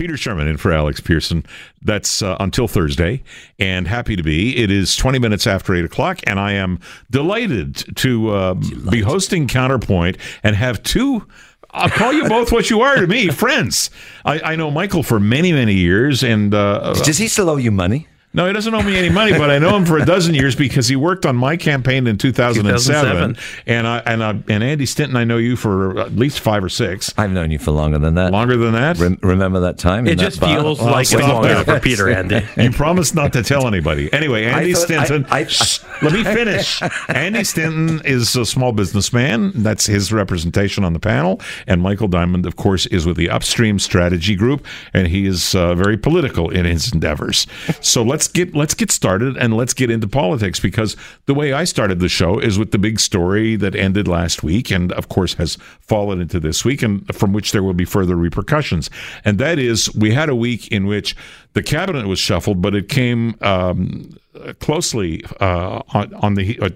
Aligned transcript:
Peter 0.00 0.16
Sherman 0.16 0.48
in 0.48 0.56
for 0.56 0.72
Alex 0.72 0.98
Pearson. 0.98 1.44
That's 1.82 2.22
uh, 2.22 2.38
until 2.40 2.66
Thursday, 2.66 3.22
and 3.58 3.86
happy 3.86 4.16
to 4.16 4.22
be. 4.22 4.56
It 4.56 4.70
is 4.70 4.96
20 4.96 5.18
minutes 5.18 5.46
after 5.46 5.74
8 5.74 5.84
o'clock, 5.84 6.20
and 6.26 6.40
I 6.40 6.52
am 6.52 6.80
delighted 7.10 7.94
to 7.96 8.30
uh, 8.30 8.54
be 8.90 9.02
hosting 9.02 9.46
Counterpoint 9.46 10.16
and 10.42 10.56
have 10.56 10.82
two. 10.82 11.26
I'll 11.72 11.90
call 11.90 12.14
you 12.14 12.26
both 12.30 12.50
what 12.50 12.70
you 12.70 12.80
are 12.80 12.96
to 12.96 13.06
me, 13.06 13.28
friends. 13.30 13.90
I, 14.24 14.40
I 14.40 14.56
know 14.56 14.70
Michael 14.70 15.02
for 15.02 15.20
many, 15.20 15.52
many 15.52 15.74
years, 15.74 16.22
and 16.22 16.54
uh, 16.54 16.94
Does 16.94 17.18
he 17.18 17.28
still 17.28 17.50
owe 17.50 17.58
you 17.58 17.70
money? 17.70 18.08
No, 18.32 18.46
he 18.46 18.52
doesn't 18.52 18.72
owe 18.72 18.82
me 18.82 18.96
any 18.96 19.08
money, 19.10 19.32
but 19.32 19.50
I 19.50 19.58
know 19.58 19.76
him 19.76 19.84
for 19.84 19.98
a 19.98 20.04
dozen 20.06 20.34
years 20.34 20.54
because 20.54 20.86
he 20.86 20.94
worked 20.94 21.26
on 21.26 21.34
my 21.34 21.56
campaign 21.56 22.06
in 22.06 22.16
2007. 22.16 23.34
2007. 23.34 23.36
And 23.66 23.86
I 23.88 23.98
and 24.00 24.22
I, 24.22 24.30
and 24.52 24.62
Andy 24.62 24.86
Stinton, 24.86 25.16
I 25.16 25.24
know 25.24 25.36
you 25.36 25.56
for 25.56 25.98
at 25.98 26.14
least 26.14 26.40
five 26.40 26.62
or 26.62 26.68
six. 26.68 27.12
I've 27.18 27.32
known 27.32 27.50
you 27.50 27.58
for 27.58 27.72
longer 27.72 27.98
than 27.98 28.14
that. 28.14 28.30
Longer 28.30 28.56
than 28.56 28.72
that? 28.74 28.98
Rem- 28.98 29.18
remember 29.22 29.60
that 29.60 29.78
time? 29.78 30.06
in 30.06 30.12
It 30.12 30.16
that 30.18 30.24
just 30.24 30.40
bar? 30.40 30.60
feels 30.60 30.78
Well, 30.80 30.92
like 30.92 31.02
it's 31.02 31.10
stop 31.10 31.32
longer 31.42 31.54
that. 31.54 31.64
for 31.66 31.80
Peter, 31.84 32.08
Andy. 32.08 32.40
You 32.56 32.70
promised 32.70 33.14
not 33.16 33.32
to 33.32 33.42
tell 33.42 33.66
anybody. 33.66 34.12
Anyway, 34.12 34.44
Andy 34.44 34.70
I 34.70 34.74
thought- 34.74 34.82
Stinton. 34.82 35.26
I- 35.28 35.38
I- 35.40 35.44
Shh, 35.46 35.80
let 36.02 36.12
me 36.12 36.22
finish. 36.22 36.80
Andy 37.08 37.42
Stinton 37.42 38.00
is 38.04 38.36
a 38.36 38.46
small 38.46 38.70
businessman. 38.72 39.50
That's 39.56 39.86
his 39.86 40.12
representation 40.12 40.84
on 40.84 40.92
the 40.92 41.00
panel. 41.00 41.40
And 41.66 41.82
Michael 41.82 42.08
Diamond, 42.08 42.46
of 42.46 42.54
course, 42.56 42.86
is 42.86 43.06
with 43.06 43.16
the 43.16 43.28
Upstream 43.30 43.78
Strategy 43.80 44.36
Group, 44.36 44.64
and 44.94 45.08
he 45.08 45.26
is 45.26 45.54
uh, 45.54 45.74
very 45.74 45.96
political 45.96 46.48
in 46.50 46.64
his 46.64 46.92
endeavors. 46.92 47.46
So 47.80 48.02
let's 48.04 48.19
get 48.28 48.54
let's 48.54 48.74
get 48.74 48.90
started 48.90 49.36
and 49.36 49.56
let's 49.56 49.74
get 49.74 49.90
into 49.90 50.08
politics 50.08 50.60
because 50.60 50.96
the 51.26 51.34
way 51.34 51.52
I 51.52 51.64
started 51.64 52.00
the 52.00 52.08
show 52.08 52.38
is 52.38 52.58
with 52.58 52.70
the 52.70 52.78
big 52.78 53.00
story 53.00 53.56
that 53.56 53.74
ended 53.74 54.08
last 54.08 54.42
week, 54.42 54.70
and 54.70 54.92
of 54.92 55.08
course 55.08 55.34
has 55.34 55.56
fallen 55.80 56.20
into 56.20 56.40
this 56.40 56.64
week, 56.64 56.82
and 56.82 57.06
from 57.14 57.32
which 57.32 57.52
there 57.52 57.62
will 57.62 57.74
be 57.74 57.84
further 57.84 58.16
repercussions. 58.16 58.90
And 59.24 59.38
that 59.38 59.58
is, 59.58 59.94
we 59.94 60.12
had 60.12 60.28
a 60.28 60.34
week 60.34 60.68
in 60.68 60.86
which 60.86 61.16
the 61.52 61.62
cabinet 61.62 62.06
was 62.06 62.18
shuffled, 62.18 62.62
but 62.62 62.74
it 62.74 62.88
came 62.88 63.36
um, 63.40 64.16
closely 64.60 65.24
uh, 65.40 65.82
on, 65.94 66.14
on 66.14 66.34
the. 66.34 66.58
Uh, 66.60 66.70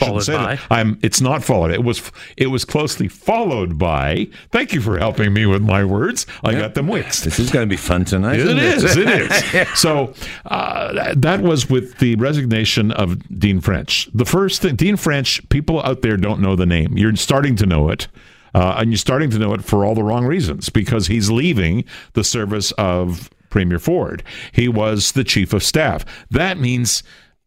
I 0.00 0.04
shouldn't 0.06 0.22
say 0.24 0.36
by? 0.36 0.54
that. 0.56 0.66
I'm. 0.70 0.98
It's 1.02 1.20
not 1.20 1.44
followed. 1.44 1.70
It 1.70 1.84
was. 1.84 2.10
It 2.36 2.48
was 2.48 2.64
closely 2.64 3.08
followed 3.08 3.78
by. 3.78 4.28
Thank 4.50 4.72
you 4.72 4.80
for 4.80 4.98
helping 4.98 5.32
me 5.32 5.46
with 5.46 5.62
my 5.62 5.84
words. 5.84 6.26
I 6.42 6.52
got 6.52 6.74
them 6.74 6.86
mixed. 6.86 7.24
This 7.24 7.38
is 7.38 7.50
going 7.50 7.66
to 7.68 7.70
be 7.70 7.76
fun 7.76 8.04
tonight. 8.04 8.40
It 8.40 8.46
isn't 8.46 8.58
is. 8.58 8.96
It 8.96 9.08
is. 9.54 9.68
So 9.78 10.12
uh, 10.46 10.92
that- 10.92 11.22
that 11.22 11.40
was 11.42 11.68
with 11.70 11.98
the 11.98 12.16
resignation 12.16 12.90
of 12.92 13.18
Dean 13.38 13.60
French. 13.60 14.08
The 14.14 14.24
first 14.24 14.62
thing, 14.62 14.76
Dean 14.76 14.96
French, 14.96 15.46
people 15.48 15.82
out 15.82 16.02
there 16.02 16.16
don't 16.16 16.40
know 16.40 16.54
the 16.56 16.66
name. 16.66 16.96
You're 16.98 17.16
starting 17.16 17.56
to 17.56 17.66
know 17.66 17.88
it. 17.90 18.08
Uh, 18.54 18.76
and 18.78 18.90
you're 18.92 18.98
starting 18.98 19.30
to 19.30 19.38
know 19.38 19.52
it 19.52 19.64
for 19.64 19.84
all 19.84 19.96
the 19.96 20.02
wrong 20.04 20.24
reasons 20.24 20.68
because 20.68 21.08
he's 21.08 21.28
leaving 21.28 21.84
the 22.12 22.22
service 22.22 22.70
of 22.72 23.28
Premier 23.50 23.80
Ford. 23.80 24.22
He 24.52 24.68
was 24.68 25.10
the 25.12 25.24
chief 25.24 25.52
of 25.52 25.62
staff. 25.64 26.04
That 26.30 26.58
means 26.58 27.02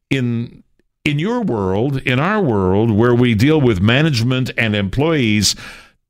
in 0.09 0.63
in 1.07 1.19
your 1.19 1.41
world, 1.41 1.97
in 2.01 2.19
our 2.19 2.41
world, 2.41 2.91
where 2.91 3.15
we 3.15 3.33
deal 3.33 3.61
with 3.61 3.79
management 3.79 4.51
and 4.57 4.75
employees, 4.75 5.55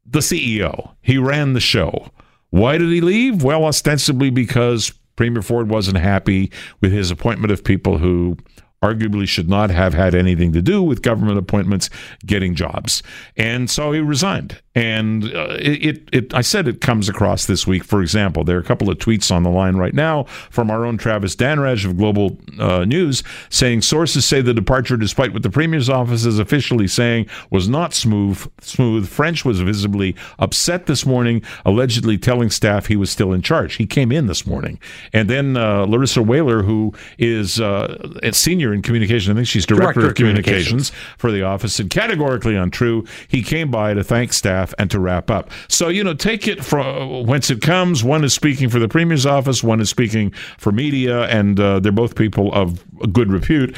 the 0.05 0.19
CEO, 0.19 0.95
he 1.01 1.19
ran 1.19 1.53
the 1.53 1.59
show. 1.59 2.09
Why 2.49 2.79
did 2.79 2.89
he 2.89 3.01
leave? 3.01 3.43
Well, 3.43 3.65
ostensibly 3.65 4.31
because 4.31 4.91
Premier 5.15 5.43
Ford 5.43 5.69
wasn't 5.69 5.97
happy 5.97 6.51
with 6.81 6.91
his 6.91 7.11
appointment 7.11 7.51
of 7.51 7.63
people 7.63 7.99
who 7.99 8.37
arguably 8.83 9.27
should 9.27 9.49
not 9.49 9.69
have 9.69 9.93
had 9.93 10.15
anything 10.15 10.53
to 10.53 10.61
do 10.61 10.81
with 10.81 11.01
government 11.01 11.37
appointments 11.37 11.89
getting 12.25 12.55
jobs. 12.55 13.03
And 13.35 13.69
so 13.69 13.91
he 13.91 13.99
resigned. 13.99 14.61
And 14.77 15.23
uh, 15.33 15.57
it, 15.59 16.07
it, 16.13 16.33
I 16.35 16.41
said 16.41 16.67
it 16.67 16.81
comes 16.81 17.09
across 17.09 17.47
this 17.47 17.65
week. 17.65 17.83
For 17.83 17.99
example, 18.03 18.43
there 18.43 18.57
are 18.57 18.59
a 18.59 18.63
couple 18.63 18.91
of 18.91 18.99
tweets 18.99 19.31
on 19.31 19.41
the 19.41 19.49
line 19.49 19.75
right 19.75 19.93
now 19.93 20.25
from 20.51 20.69
our 20.69 20.85
own 20.85 20.99
Travis 20.99 21.35
Dhanraj 21.35 21.83
of 21.83 21.97
Global 21.97 22.37
uh, 22.59 22.85
News 22.85 23.23
saying 23.49 23.81
sources 23.81 24.23
say 24.23 24.41
the 24.41 24.53
departure, 24.53 24.95
despite 24.95 25.33
what 25.33 25.41
the 25.41 25.49
Premier's 25.49 25.89
office 25.89 26.25
is 26.25 26.37
officially 26.37 26.87
saying, 26.87 27.25
was 27.49 27.67
not 27.67 27.95
smooth. 27.95 28.47
Smooth. 28.61 29.07
French 29.07 29.43
was 29.43 29.61
visibly 29.61 30.15
upset 30.37 30.85
this 30.85 31.07
morning, 31.07 31.41
allegedly 31.65 32.17
telling 32.19 32.51
staff 32.51 32.85
he 32.85 32.95
was 32.95 33.09
still 33.09 33.33
in 33.33 33.41
charge. 33.41 33.75
He 33.75 33.87
came 33.87 34.11
in 34.11 34.27
this 34.27 34.45
morning. 34.45 34.79
And 35.11 35.27
then 35.27 35.57
uh, 35.57 35.87
Laryssa 35.87 36.23
Waler, 36.23 36.63
who 36.63 36.93
is 37.17 37.59
uh, 37.59 37.97
a 38.21 38.31
senior 38.31 38.75
in 38.75 38.83
communication, 38.83 39.31
I 39.31 39.35
think 39.35 39.47
she's 39.47 39.65
director, 39.65 39.85
Director 39.85 40.01
of 40.01 40.09
of 40.09 40.15
communications. 40.15 40.91
communications 40.91 41.17
for 41.17 41.31
the 41.31 41.41
office, 41.41 41.73
said 41.73 41.89
categorically 41.89 42.55
untrue. 42.55 43.05
He 43.27 43.41
came 43.41 43.71
by 43.71 43.95
to 43.95 44.03
thank 44.03 44.33
staff 44.33 44.66
and 44.77 44.89
to 44.91 44.99
wrap 44.99 45.29
up. 45.29 45.51
So, 45.67 45.89
you 45.89 46.03
know, 46.03 46.13
take 46.13 46.47
it 46.47 46.63
from 46.63 47.25
whence 47.25 47.49
it 47.49 47.61
comes. 47.61 48.03
One 48.03 48.23
is 48.23 48.33
speaking 48.33 48.69
for 48.69 48.79
the 48.79 48.87
Premier's 48.87 49.25
office, 49.25 49.63
one 49.63 49.79
is 49.79 49.89
speaking 49.89 50.31
for 50.57 50.71
media, 50.71 51.23
and 51.23 51.59
uh, 51.59 51.79
they're 51.79 51.91
both 51.91 52.15
people 52.15 52.53
of 52.53 52.83
good 53.13 53.31
repute. 53.31 53.75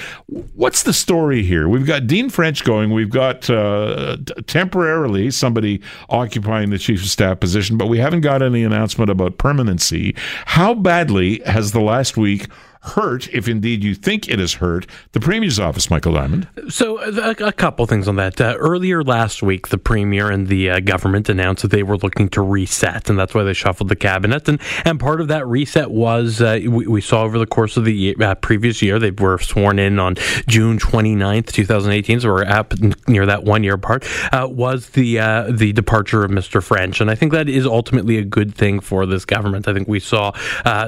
What's 0.55 0.83
the 0.83 0.93
story 0.93 1.43
here? 1.43 1.67
We've 1.67 1.85
got 1.85 2.07
Dean 2.07 2.29
French 2.29 2.63
going, 2.63 2.91
we've 2.91 3.09
got 3.09 3.49
uh, 3.49 4.17
temporarily 4.47 5.31
somebody 5.31 5.81
occupying 6.09 6.69
the 6.69 6.77
chief 6.77 7.01
of 7.01 7.09
staff 7.09 7.39
position, 7.39 7.77
but 7.77 7.87
we 7.87 7.97
haven't 7.97 8.21
got 8.21 8.41
any 8.41 8.63
announcement 8.63 9.09
about 9.09 9.37
permanency. 9.37 10.15
How 10.45 10.73
badly 10.73 11.41
has 11.45 11.71
the 11.71 11.81
last 11.81 12.17
week 12.17 12.47
hurt, 12.81 13.27
if 13.33 13.47
indeed 13.47 13.83
you 13.83 13.93
think 13.93 14.29
it 14.29 14.39
has 14.39 14.55
hurt, 14.55 14.87
the 15.11 15.19
Premier's 15.19 15.59
office, 15.59 15.89
Michael 15.89 16.13
Diamond? 16.13 16.47
So, 16.69 16.99
a, 16.99 17.47
a 17.47 17.51
couple 17.51 17.85
things 17.85 18.07
on 18.07 18.15
that. 18.15 18.39
Uh, 18.39 18.55
earlier 18.57 19.03
last 19.03 19.43
week, 19.43 19.67
the 19.67 19.77
premier 19.77 20.29
and 20.29 20.47
the 20.47 20.69
uh, 20.69 20.79
government 20.79 21.27
announced 21.29 21.63
that 21.63 21.71
they 21.71 21.83
were 21.83 21.97
looking 21.97 22.29
to 22.29 22.41
reset, 22.41 23.09
and 23.09 23.19
that's 23.19 23.33
why 23.33 23.43
they 23.43 23.53
shuffled 23.53 23.89
the 23.89 23.95
cabinet. 23.95 24.47
And 24.47 24.59
and 24.85 24.99
part 24.99 25.19
of 25.19 25.27
that 25.27 25.45
reset 25.47 25.91
was 25.91 26.41
uh, 26.41 26.59
we, 26.63 26.87
we 26.87 27.01
saw 27.01 27.23
over 27.23 27.37
the 27.37 27.45
course 27.45 27.75
of 27.75 27.85
the 27.85 27.93
year, 27.93 28.15
uh, 28.21 28.35
previous 28.35 28.81
year 28.81 28.97
they 28.97 29.11
were 29.11 29.37
sworn 29.39 29.79
in 29.79 29.99
on 29.99 30.15
June 30.47 30.79
29th, 30.79 31.51
2018. 31.51 32.21
So 32.21 32.29
we're 32.29 32.45
up 32.45 32.73
near 33.07 33.25
that 33.25 33.43
one 33.43 33.63
year 33.63 33.77
part. 33.77 34.05
Uh, 34.33 34.47
was 34.49 34.89
the 34.91 35.19
uh, 35.19 35.51
the 35.51 35.73
departure 35.73 36.23
of 36.23 36.31
Mr. 36.31 36.63
French, 36.63 37.01
and 37.01 37.11
I 37.11 37.15
think 37.15 37.33
that 37.33 37.49
is 37.49 37.65
ultimately 37.65 38.17
a 38.17 38.23
good 38.23 38.55
thing 38.55 38.79
for 38.79 39.05
this 39.05 39.25
government. 39.25 39.67
I 39.67 39.73
think 39.73 39.87
we 39.87 39.99
saw 39.99 40.31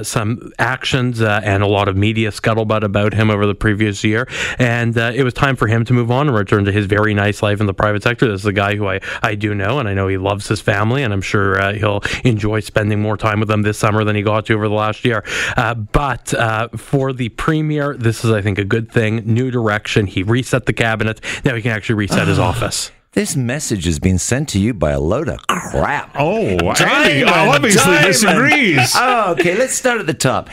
some 0.02 0.52
actions 0.58 1.20
and 1.20 1.62
a 1.62 1.66
lot 1.66 1.81
of 1.88 1.96
media 1.96 2.30
scuttlebutt 2.30 2.82
about 2.82 3.14
him 3.14 3.30
over 3.30 3.46
the 3.46 3.54
previous 3.54 4.02
year, 4.04 4.28
and 4.58 4.96
uh, 4.96 5.12
it 5.14 5.22
was 5.22 5.34
time 5.34 5.56
for 5.56 5.66
him 5.66 5.84
to 5.84 5.92
move 5.92 6.10
on 6.10 6.28
and 6.28 6.36
return 6.36 6.64
to 6.64 6.72
his 6.72 6.86
very 6.86 7.14
nice 7.14 7.42
life 7.42 7.60
in 7.60 7.66
the 7.66 7.74
private 7.74 8.02
sector. 8.02 8.28
This 8.28 8.40
is 8.40 8.46
a 8.46 8.52
guy 8.52 8.76
who 8.76 8.86
I, 8.88 9.00
I 9.22 9.34
do 9.34 9.54
know, 9.54 9.78
and 9.78 9.88
I 9.88 9.94
know 9.94 10.08
he 10.08 10.18
loves 10.18 10.48
his 10.48 10.60
family, 10.60 11.02
and 11.02 11.12
I'm 11.12 11.22
sure 11.22 11.60
uh, 11.60 11.72
he'll 11.74 12.02
enjoy 12.24 12.60
spending 12.60 13.00
more 13.00 13.16
time 13.16 13.40
with 13.40 13.48
them 13.48 13.62
this 13.62 13.78
summer 13.78 14.04
than 14.04 14.16
he 14.16 14.22
got 14.22 14.46
to 14.46 14.54
over 14.54 14.68
the 14.68 14.74
last 14.74 15.04
year. 15.04 15.24
Uh, 15.56 15.74
but 15.74 16.32
uh, 16.34 16.68
for 16.76 17.12
the 17.12 17.28
premier, 17.30 17.94
this 17.96 18.24
is, 18.24 18.30
I 18.30 18.42
think, 18.42 18.58
a 18.58 18.64
good 18.64 18.90
thing. 18.90 19.16
New 19.24 19.50
direction. 19.50 20.06
He 20.06 20.22
reset 20.22 20.66
the 20.66 20.72
cabinet. 20.72 21.20
Now 21.44 21.54
he 21.54 21.62
can 21.62 21.72
actually 21.72 21.96
reset 21.96 22.28
his 22.28 22.38
office. 22.38 22.90
This 23.12 23.36
message 23.36 23.84
has 23.84 23.98
been 23.98 24.18
sent 24.18 24.48
to 24.50 24.58
you 24.58 24.72
by 24.72 24.92
a 24.92 25.00
load 25.00 25.28
of 25.28 25.46
crap. 25.46 26.16
Oh, 26.18 26.38
Andy 26.38 27.24
Diamond, 27.24 27.28
obviously 27.28 27.82
Diamond. 27.92 28.06
disagrees. 28.06 28.92
Oh, 28.96 29.32
okay, 29.32 29.54
let's 29.54 29.74
start 29.74 30.00
at 30.00 30.06
the 30.06 30.14
top. 30.14 30.48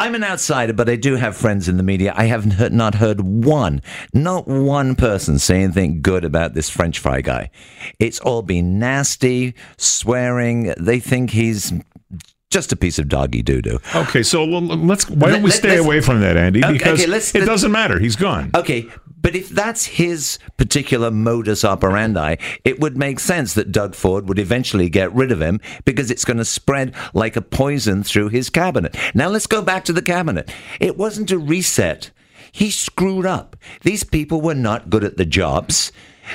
I'm 0.00 0.14
an 0.14 0.24
outsider, 0.24 0.72
but 0.72 0.88
I 0.88 0.96
do 0.96 1.16
have 1.16 1.36
friends 1.36 1.68
in 1.68 1.76
the 1.76 1.82
media. 1.82 2.14
I 2.16 2.24
haven't 2.24 2.52
heard, 2.52 2.72
not 2.72 2.94
heard 2.94 3.20
one, 3.20 3.82
not 4.14 4.48
one 4.48 4.94
person 4.96 5.38
say 5.38 5.62
anything 5.62 6.00
good 6.00 6.24
about 6.24 6.54
this 6.54 6.70
French 6.70 6.98
fry 6.98 7.20
guy. 7.20 7.50
It's 7.98 8.18
all 8.20 8.40
been 8.42 8.78
nasty, 8.78 9.54
swearing. 9.76 10.72
They 10.78 11.00
think 11.00 11.30
he's 11.30 11.72
just 12.50 12.72
a 12.72 12.76
piece 12.76 12.98
of 12.98 13.08
doggy 13.08 13.42
doo 13.42 13.60
doo. 13.60 13.78
Okay, 13.94 14.22
so 14.22 14.44
let's. 14.44 15.08
Why 15.08 15.30
don't 15.32 15.42
we 15.42 15.50
stay 15.50 15.76
away 15.76 16.00
from 16.00 16.20
that, 16.22 16.36
Andy? 16.36 16.64
Okay, 16.64 16.72
Because 16.72 17.00
okay, 17.00 17.06
let's- 17.10 17.34
it 17.34 17.44
doesn't 17.44 17.70
matter. 17.70 17.98
He's 17.98 18.16
gone. 18.16 18.50
Okay, 18.54 18.88
but 19.20 19.36
if 19.36 19.48
that's 19.48 19.86
his 19.86 20.38
particular 20.56 21.10
modus 21.10 21.64
operandi, 21.64 22.36
it 22.64 22.80
would 22.80 22.96
make 22.96 23.20
sense 23.20 23.54
that 23.54 23.72
Doug 23.72 23.94
Ford 23.94 24.28
would 24.28 24.38
eventually 24.38 24.88
get 24.88 25.12
rid 25.14 25.32
of 25.32 25.40
him 25.40 25.60
because 25.84 26.10
it's 26.10 26.24
going 26.24 26.36
to 26.38 26.44
spread 26.44 26.94
like 27.14 27.36
a 27.36 27.42
poison 27.42 28.02
through 28.02 28.28
his 28.28 28.50
cabinet. 28.50 28.96
Now 29.14 29.28
let's 29.28 29.46
go 29.46 29.62
back 29.62 29.84
to 29.84 29.92
the 29.92 30.02
cabinet. 30.02 30.50
It 30.80 30.96
wasn't 30.96 31.30
a 31.30 31.38
reset. 31.38 32.10
He 32.52 32.70
screwed 32.70 33.26
up. 33.26 33.56
These 33.82 34.04
people 34.04 34.40
were 34.40 34.54
not 34.54 34.90
good 34.90 35.04
at 35.04 35.16
the 35.16 35.24
jobs. 35.24 35.92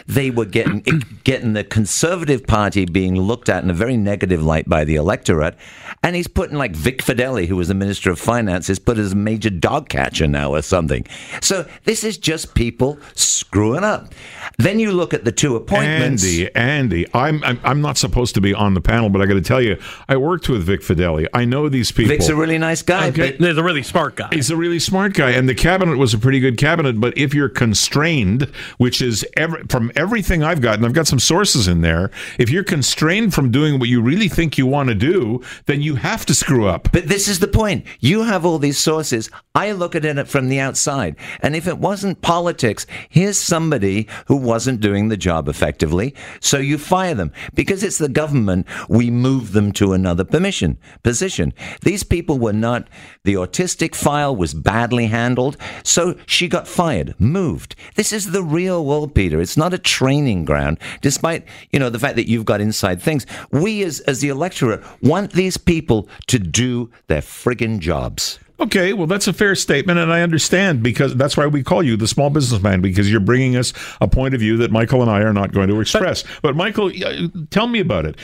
They 0.08 0.30
were 0.30 0.46
getting 0.46 0.82
getting 1.24 1.54
the 1.54 1.64
Conservative 1.64 2.46
Party 2.46 2.86
being 2.86 3.16
looked 3.16 3.50
at 3.50 3.64
in 3.64 3.70
a 3.70 3.74
very 3.74 3.98
negative 3.98 4.44
light 4.44 4.68
by 4.68 4.84
the 4.84 4.96
electorate, 4.96 5.56
and 6.04 6.16
he's 6.16 6.28
putting 6.28 6.58
like 6.58 6.76
Vic 6.76 7.02
Fedeli, 7.02 7.48
who 7.48 7.56
was 7.56 7.68
the 7.68 7.74
Minister 7.74 8.12
of 8.12 8.20
Finance, 8.20 8.70
is 8.70 8.80
put 8.80 8.98
as 8.98 9.14
a 9.14 9.16
major 9.16 9.50
dog 9.50 9.90
catcher 9.90 10.28
now 10.28 10.54
or 10.54 10.62
something. 10.62 11.06
So 11.42 11.68
this 11.84 12.04
is 12.04 12.18
just 12.18 12.56
people 12.56 13.00
screwing 13.14 13.84
up. 13.84 14.14
Then 14.58 14.80
you 14.80 14.92
look 14.92 15.14
at 15.14 15.26
the 15.26 15.32
two 15.32 15.56
appointments. 15.56 16.24
Andy, 16.24 16.54
Andy, 16.56 17.06
I'm, 17.14 17.44
I'm 17.44 17.60
I'm 17.64 17.82
not 17.82 17.98
supposed 17.98 18.36
to 18.36 18.42
be 18.42 18.54
on 18.54 18.74
the 18.74 18.82
panel, 18.82 19.10
but 19.10 19.22
I 19.22 19.26
got 19.26 19.34
to 19.34 19.42
tell 19.42 19.62
you, 19.62 19.78
I 20.08 20.18
worked 20.18 20.48
with 20.50 20.64
Vic 20.64 20.82
Fedeli. 20.82 21.28
I 21.34 21.46
know 21.46 21.68
these 21.70 21.92
people. 21.92 22.10
Vic's 22.10 22.30
a 22.30 22.36
really 22.36 22.58
nice 22.58 22.82
guy. 22.82 23.08
Okay. 23.10 23.32
but- 23.38 23.46
He's 23.46 23.58
a 23.58 23.64
really 23.64 23.84
smart 23.84 24.16
guy. 24.16 24.30
He's 24.32 24.50
a 24.50 24.56
really 24.56 24.80
smart 24.80 25.14
guy, 25.14 25.32
and 25.32 25.48
the 25.50 25.56
cabinet 25.56 25.98
was 25.98 26.14
a 26.14 26.18
pretty 26.18 26.40
good 26.40 26.58
cabinet. 26.58 27.00
But 27.00 27.18
if 27.18 27.34
you're 27.34 27.50
constrained, 27.50 28.44
which 28.78 29.02
is 29.02 29.26
every, 29.38 29.64
from 29.70 29.92
everything 29.96 30.44
I've 30.44 30.62
got, 30.62 30.76
and 30.76 30.86
I've 30.86 30.94
got 30.94 31.08
some 31.08 31.20
sources 31.20 31.68
in 31.68 31.82
there, 31.82 32.10
if 32.40 32.50
you're 32.50 32.64
constrained 32.64 33.34
from 33.34 33.52
doing 33.52 33.80
what 33.80 33.90
you 33.90 34.02
really 34.02 34.28
think 34.30 34.58
you 34.58 34.66
want 34.66 34.90
to 34.90 34.96
do, 34.96 35.42
then 35.66 35.82
you 35.82 35.96
have 35.96 36.26
to 36.28 36.34
screw 36.34 36.68
up. 36.68 36.90
But 36.92 37.08
this 37.08 37.28
is 37.28 37.40
the 37.40 37.48
point. 37.48 37.86
You 38.00 38.24
have 38.24 38.46
all 38.46 38.58
these 38.60 38.78
sources. 38.80 39.30
I 39.54 39.72
look 39.72 39.96
at 39.96 40.04
it 40.06 40.28
from 40.28 40.50
the 40.50 40.60
outside. 40.60 41.16
And 41.42 41.56
if 41.56 41.68
it 41.68 41.78
wasn't 41.78 42.22
politics, 42.22 42.86
here's 43.10 43.38
somebody 43.38 44.08
who 44.28 44.36
wasn't 44.46 44.80
doing 44.80 45.10
the 45.10 45.18
job 45.18 45.50
effectively. 45.50 46.16
So 46.40 46.58
you 46.58 46.78
fire 46.78 47.16
them. 47.16 47.34
Because 47.54 47.84
it's 47.84 47.98
the 47.98 48.10
government, 48.10 48.68
we 48.88 49.12
move 49.12 49.52
them 49.52 49.72
to 49.74 49.94
another 49.94 50.24
permission, 50.24 50.78
position. 51.04 51.54
These 51.82 52.04
people 52.04 52.40
were 52.40 52.54
not, 52.54 52.88
the 53.24 53.34
autistic 53.34 53.96
file 53.96 54.36
was 54.36 54.54
badly 54.54 55.08
handled. 55.08 55.58
So 55.84 56.16
she 56.26 56.48
got 56.48 56.68
fired, 56.68 57.16
moved. 57.20 57.76
This 57.96 58.14
is 58.14 58.32
the 58.32 58.44
real 58.44 58.86
world, 58.86 59.14
Peter. 59.14 59.42
It's 59.42 59.58
not 59.58 59.74
a 59.74 59.78
training 59.80 60.46
ground, 60.46 60.80
despite, 61.02 61.46
you 61.72 61.80
know, 61.80 61.90
the 61.90 62.00
fact 62.00 62.16
that 62.16 62.30
you've 62.30 62.46
got 62.46 62.62
inside 62.62 63.02
things. 63.02 63.26
We 63.52 63.84
as, 63.84 64.00
as 64.02 64.22
the 64.22 64.30
electorate 64.30 64.84
want 65.02 65.34
these 65.34 65.58
people 65.58 66.08
to 66.28 66.40
do 66.40 66.92
their 67.08 67.22
friggin' 67.22 67.80
jobs. 67.80 68.40
Okay, 68.58 68.94
well, 68.94 69.08
that's 69.08 69.28
a 69.28 69.34
fair 69.34 69.54
statement, 69.54 70.00
and 70.00 70.14
I 70.14 70.22
understand 70.22 70.82
because 70.82 71.16
that's 71.16 71.36
why 71.36 71.46
we 71.46 71.62
call 71.62 71.84
you 71.84 71.98
the 71.98 72.08
small 72.08 72.30
businessman 72.30 72.80
because 72.82 73.12
you're 73.12 73.20
bringing 73.20 73.58
us 73.58 73.74
a 74.00 74.08
point 74.08 74.34
of 74.34 74.40
view 74.40 74.56
that 74.58 74.72
Michael 74.72 75.02
and 75.02 75.12
I 75.12 75.22
are 75.22 75.34
not 75.34 75.52
going 75.52 75.68
to 75.68 75.82
express. 75.82 76.24
But, 76.24 76.42
but 76.42 76.56
Michael, 76.56 76.88
uh, 76.88 77.28
tell 77.50 77.68
me 77.68 77.80
about 77.82 78.06
it. 78.06 78.18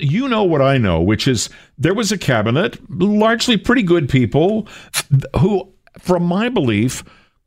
You 0.00 0.26
know 0.28 0.42
what 0.42 0.62
I 0.62 0.78
know, 0.78 1.02
which 1.02 1.28
is 1.28 1.50
there 1.76 1.94
was 1.94 2.10
a 2.12 2.18
cabinet, 2.18 2.78
largely 2.90 3.58
pretty 3.58 3.82
good 3.82 4.08
people, 4.08 4.66
who, 5.38 5.70
from 5.98 6.24
my 6.24 6.48
belief, 6.48 7.04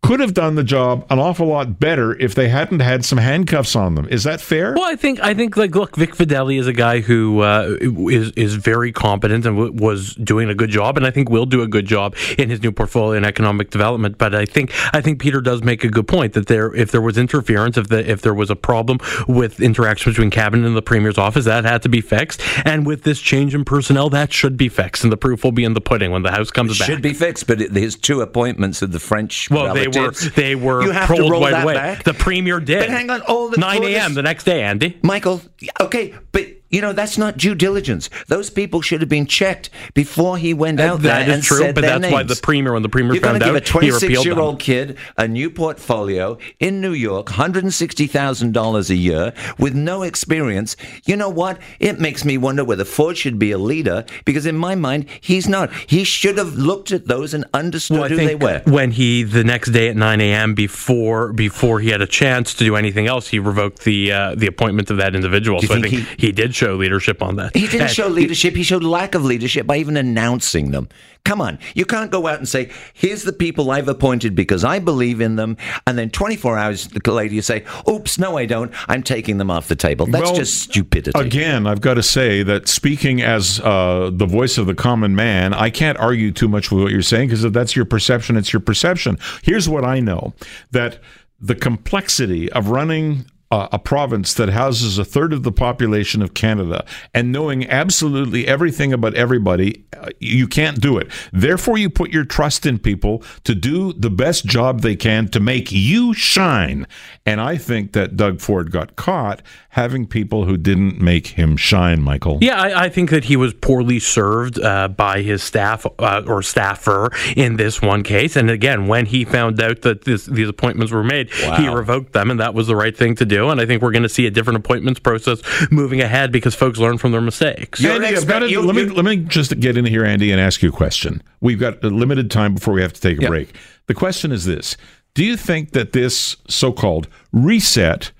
could 0.07 0.19
have 0.21 0.33
done 0.33 0.56
the 0.56 0.63
job 0.63 1.06
an 1.09 1.19
awful 1.19 1.48
lot 1.48 1.80
better 1.80 2.18
if 2.18 2.33
they 2.33 2.48
hadn't 2.48 2.80
had 2.80 3.04
some 3.04 3.18
handcuffs 3.18 3.75
on 3.75 3.95
them. 3.95 4.07
Is 4.09 4.24
that 4.24 4.39
fair? 4.39 4.74
Well, 4.74 4.86
I 4.86 4.95
think 4.95 5.19
I 5.19 5.33
think 5.33 5.57
like 5.57 5.75
look, 5.75 5.98
Vic 5.98 6.15
Fedeli 6.15 6.57
is 6.59 6.65
a 6.65 6.74
guy 6.74 7.01
who 7.01 7.42
uh, 7.42 7.75
is 7.81 8.31
is 8.31 8.56
very 8.56 8.94
competent 8.94 9.45
and 9.45 9.57
w- 9.57 9.74
was 9.74 10.15
doing 10.15 10.50
a 10.50 10.56
good 10.56 10.69
job, 10.69 10.95
and 10.95 11.06
I 11.06 11.12
think 11.12 11.30
will 11.30 11.45
do 11.45 11.62
a 11.62 11.68
good 11.68 11.86
job 11.86 12.15
in 12.38 12.50
his 12.50 12.62
new 12.62 12.71
portfolio 12.71 13.18
in 13.18 13.25
economic 13.25 13.69
development. 13.69 14.18
But 14.18 14.33
I 14.33 14.45
think 14.45 14.71
I 14.95 15.01
think 15.01 15.19
Peter 15.19 15.42
does 15.42 15.62
make 15.62 15.83
a 15.83 15.89
good 15.89 16.07
point 16.07 16.33
that 16.33 16.48
there 16.48 16.74
if 16.74 16.92
there 16.92 17.01
was 17.01 17.18
interference, 17.18 17.77
if 17.77 17.89
the 17.89 18.09
if 18.09 18.21
there 18.21 18.33
was 18.33 18.50
a 18.50 18.56
problem 18.56 19.00
with 19.27 19.59
interaction 19.59 20.13
between 20.13 20.30
cabinet 20.30 20.65
and 20.65 20.77
the 20.77 20.81
premier's 20.81 21.18
office, 21.18 21.44
that 21.45 21.65
had 21.65 21.81
to 21.83 21.89
be 21.89 22.00
fixed. 22.00 22.42
And 22.65 22.86
with 22.86 23.04
this 23.04 23.19
change 23.19 23.54
in 23.54 23.65
personnel, 23.65 24.09
that 24.12 24.31
should 24.31 24.56
be 24.56 24.69
fixed, 24.69 25.04
and 25.04 25.12
the 25.12 25.18
proof 25.18 25.44
will 25.44 25.51
be 25.51 25.65
in 25.65 25.74
the 25.74 25.81
pudding 25.81 26.12
when 26.12 26.24
the 26.24 26.31
House 26.31 26.50
comes 26.50 26.71
it 26.71 26.80
back. 26.80 26.88
Should 26.88 27.01
be 27.01 27.13
fixed, 27.13 27.45
but 27.48 27.59
his 27.59 27.98
two 27.98 28.21
appointments 28.21 28.81
of 28.81 28.94
the 28.94 29.00
French 29.00 29.50
well, 29.50 29.74
they 29.74 29.88
were 29.99 30.11
they 30.11 30.55
were 30.55 30.83
you 30.83 30.91
have 30.91 31.13
to 31.13 31.21
roll 31.21 31.41
right 31.41 31.63
away. 31.63 31.73
back. 31.73 32.03
The 32.03 32.13
premier 32.13 32.59
did. 32.59 32.79
But 32.79 32.89
hang 32.89 33.09
on, 33.09 33.21
all 33.21 33.49
the 33.49 33.57
9 33.57 33.83
a.m. 33.83 34.13
the 34.13 34.23
next 34.23 34.44
day, 34.44 34.63
Andy. 34.63 34.97
Michael, 35.01 35.41
okay, 35.79 36.13
but 36.31 36.45
you 36.69 36.81
know 36.81 36.93
that's 36.93 37.17
not 37.17 37.37
due 37.37 37.55
diligence. 37.55 38.09
Those 38.27 38.49
people 38.49 38.81
should 38.81 39.01
have 39.01 39.09
been 39.09 39.25
checked 39.27 39.69
before 39.93 40.37
he 40.37 40.53
went 40.53 40.79
out 40.79 41.01
there 41.01 41.13
That 41.13 41.29
is 41.29 41.33
and 41.35 41.43
true, 41.43 41.57
said 41.59 41.75
but 41.75 41.81
that's 41.81 41.91
true, 41.93 41.99
but 41.99 42.01
that's 42.01 42.13
why 42.13 42.23
the 42.23 42.39
premier, 42.41 42.73
when 42.73 42.81
the 42.83 42.89
premier 42.89 43.13
You're 43.13 43.23
found 43.23 43.39
give 43.41 43.53
a 43.55 43.57
out, 43.57 43.67
he 43.69 43.91
repealed 43.91 44.01
26 44.01 44.25
year 44.25 44.35
them. 44.35 44.43
old 44.43 44.59
kid 44.59 44.97
a 45.17 45.27
new 45.27 45.49
portfolio 45.49 46.37
in 46.59 46.81
New 46.81 46.93
York, 46.93 47.27
$160,000 47.27 48.89
a 48.89 48.95
year 48.95 49.33
with 49.57 49.75
no 49.75 50.03
experience. 50.03 50.75
You 51.05 51.15
know 51.15 51.29
what? 51.29 51.59
It 51.79 51.99
makes 51.99 52.25
me 52.25 52.37
wonder 52.37 52.63
whether 52.63 52.83
Ford 52.85 53.17
should 53.17 53.39
be 53.39 53.51
a 53.51 53.57
leader 53.57 54.05
because, 54.25 54.45
in 54.45 54.57
my 54.57 54.75
mind, 54.75 55.05
he's 55.21 55.47
not. 55.47 55.71
He 55.73 56.03
should 56.03 56.37
have 56.37 56.55
looked 56.55 56.91
at 56.91 57.07
those 57.07 57.33
and 57.33 57.45
understood 57.53 57.99
Well, 57.99 58.09
who 58.09 58.15
they 58.15 58.35
were. 58.35 58.61
when 58.65 58.91
he 58.91 59.23
the 59.23 59.43
next 59.43 59.69
day 59.71 59.89
at 59.89 59.95
9 59.95 60.21
a.m. 60.21 60.53
before 60.55 61.33
before 61.33 61.79
he 61.79 61.89
had 61.89 62.01
a 62.01 62.07
chance 62.07 62.53
to 62.55 62.63
do 62.63 62.75
anything 62.75 63.07
else, 63.07 63.27
he 63.27 63.39
revoked 63.39 63.83
the 63.83 64.11
uh, 64.11 64.35
the 64.35 64.47
appointment 64.47 64.89
of 64.89 64.97
that 64.97 65.15
individual. 65.15 65.61
So 65.61 65.75
I 65.75 65.81
think 65.81 65.95
think 65.95 66.19
he, 66.19 66.31
did 66.31 66.51
show 66.57 66.75
leadership 66.75 67.21
on 67.21 67.36
that. 67.38 67.56
He 67.56 67.68
didn't 67.68 67.81
And 67.81 67.92
show 67.92 68.07
leadership. 68.07 68.56
He 68.56 68.63
showed 68.63 68.83
lack 68.83 69.15
of 69.15 69.24
leadership 69.24 69.68
by 69.68 69.77
even 69.77 69.95
announcing 69.95 70.71
them. 70.71 70.89
Come 71.24 71.42
on. 71.42 71.59
You 71.75 71.86
can't 71.86 72.09
go 72.09 72.25
out 72.27 72.38
and 72.38 72.48
say, 72.48 72.71
here's 72.94 73.24
the 73.24 73.33
people 73.33 73.69
I've 73.69 73.89
appointed 73.89 74.33
because 74.33 74.63
I 74.63 74.80
believe 74.80 75.19
in 75.19 75.36
them. 75.36 75.57
And 75.86 75.98
then 75.98 76.09
24 76.09 76.57
hours 76.57 76.89
later, 77.06 77.33
you 77.33 77.42
say, 77.42 77.65
oops, 77.89 78.18
no, 78.18 78.38
I 78.38 78.45
don't. 78.45 78.71
I'm 78.89 79.04
taking 79.04 79.38
them 79.38 79.51
off 79.51 79.68
the 79.68 79.75
table. 79.75 80.06
That's 80.06 80.24
Well, 80.24 80.36
just 80.36 80.62
stupidity. 80.62 81.19
Again, 81.19 81.68
I've 81.68 81.81
got 81.81 81.95
to 81.95 82.04
say 82.04 82.44
that 82.44 82.68
speaking 82.68 83.21
as 83.21 83.59
uh, 83.59 84.09
the 84.13 84.25
voice 84.25 84.57
of 84.57 84.68
the 84.68 84.75
common 84.75 85.15
man, 85.15 85.54
I 85.54 85.69
can't 85.69 85.98
argue 85.98 86.31
too 86.31 86.48
much 86.48 86.71
with 86.71 86.81
what 86.81 86.92
you're 86.92 87.01
saying 87.01 87.27
because 87.27 87.44
if 87.44 87.54
that's 87.54 87.75
your 87.75 87.86
perception, 87.86 88.38
it's 88.38 88.54
your 88.54 88.62
perception. 88.62 89.18
Here's 89.44 89.68
what 89.68 89.83
I 89.83 90.00
know 90.00 90.33
that 90.71 91.00
the 91.39 91.56
complexity 91.56 92.51
of 92.54 92.69
running 92.69 93.25
uh, 93.49 93.67
a 93.71 93.79
province 93.79 94.33
that 94.33 94.49
houses 94.49 94.97
a 94.97 95.05
third 95.05 95.31
of 95.31 95.44
the 95.44 95.51
population 95.51 96.21
of 96.21 96.33
Canada 96.33 96.85
and 97.13 97.31
knowing 97.31 97.67
absolutely 97.69 98.47
everything 98.47 98.91
about 98.91 99.13
everybody, 99.15 99.85
uh, 99.97 100.09
you 100.19 100.47
can't 100.47 100.81
do 100.81 100.97
it. 100.97 101.09
Therefore, 101.31 101.77
you 101.77 101.89
put 101.89 102.11
your 102.11 102.25
trust 102.25 102.65
in 102.65 102.77
people 102.77 103.23
to 103.45 103.55
do 103.55 103.94
the 103.94 104.09
best 104.09 104.45
job 104.45 104.81
they 104.81 104.95
can 104.95 105.29
to 105.29 105.39
make 105.39 105.71
you 105.71 106.13
shine. 106.13 106.88
And 107.25 107.39
I 107.39 107.57
think 107.57 107.94
that 107.94 108.17
Doug 108.17 108.41
Ford 108.41 108.71
got 108.71 108.95
caught 108.95 109.41
having 109.69 110.07
people 110.07 110.45
who 110.45 110.57
didn't 110.57 110.99
make 110.99 111.27
him 111.27 111.55
shine, 111.55 112.01
Michael. 112.01 112.39
Yeah, 112.41 112.59
I, 112.59 112.85
I 112.85 112.89
think 112.89 113.11
that 113.11 113.25
he 113.25 113.35
was 113.35 113.53
poorly 113.53 113.99
served 113.99 114.59
uh, 114.59 114.88
by 114.88 115.21
his 115.21 115.44
staff 115.44 115.85
uh, 115.99 116.23
or 116.25 116.41
staffer 116.41 117.11
in 117.35 117.57
this 117.57 117.79
one 117.79 118.01
case. 118.01 118.35
And 118.35 118.49
again, 118.49 118.88
when 118.88 119.05
he 119.05 119.23
found 119.23 119.61
out 119.61 119.83
that 119.83 120.03
this, 120.03 120.25
these 120.25 120.49
appointments 120.49 120.91
were 120.91 121.03
made, 121.03 121.29
he 121.57 121.67
revoked 121.67 122.13
them, 122.13 122.31
and 122.31 122.39
that 122.39 122.55
was 122.55 122.65
the 122.65 122.75
right 122.75 122.95
thing 122.97 123.15
to 123.15 123.25
do. 123.25 123.36
And 123.49 123.61
I 123.61 123.65
think 123.65 123.81
we're 123.81 123.91
going 123.91 124.03
to 124.03 124.09
see 124.09 124.25
a 124.25 124.31
different 124.31 124.57
appointments 124.57 124.99
process 124.99 125.41
moving 125.71 126.01
ahead 126.01 126.31
because 126.31 126.55
folks 126.55 126.79
learn 126.79 126.97
from 126.97 127.11
their 127.11 127.21
mistakes. 127.21 127.79
You're 127.79 127.95
an 127.95 128.03
Andy, 128.03 128.17
I've 128.17 128.27
got 128.27 128.39
to, 128.39 128.49
You- 128.49 128.61
let 128.61 128.75
me 128.75 128.85
let 128.85 129.05
me 129.05 129.17
just 129.17 129.59
get 129.59 129.77
in 129.77 129.85
here, 129.85 130.03
Andy, 130.03 130.31
and 130.31 130.41
ask 130.41 130.61
you 130.63 130.69
a 130.69 130.71
question. 130.71 131.21
We've 131.41 131.59
got 131.59 131.83
a 131.83 131.87
limited 131.89 132.31
time 132.31 132.53
before 132.55 132.73
we 132.73 132.81
have 132.81 132.93
to 132.93 133.01
take 133.01 133.19
a 133.19 133.21
Yeah. 133.23 133.29
break. 133.29 133.55
The 133.87 133.93
question 133.93 134.31
is 134.31 134.45
this: 134.45 134.75
Do 135.15 135.23
you 135.23 135.37
think 135.37 135.71
that 135.71 135.93
this 135.93 136.35
so-called 136.47 137.07
reset 137.31 138.11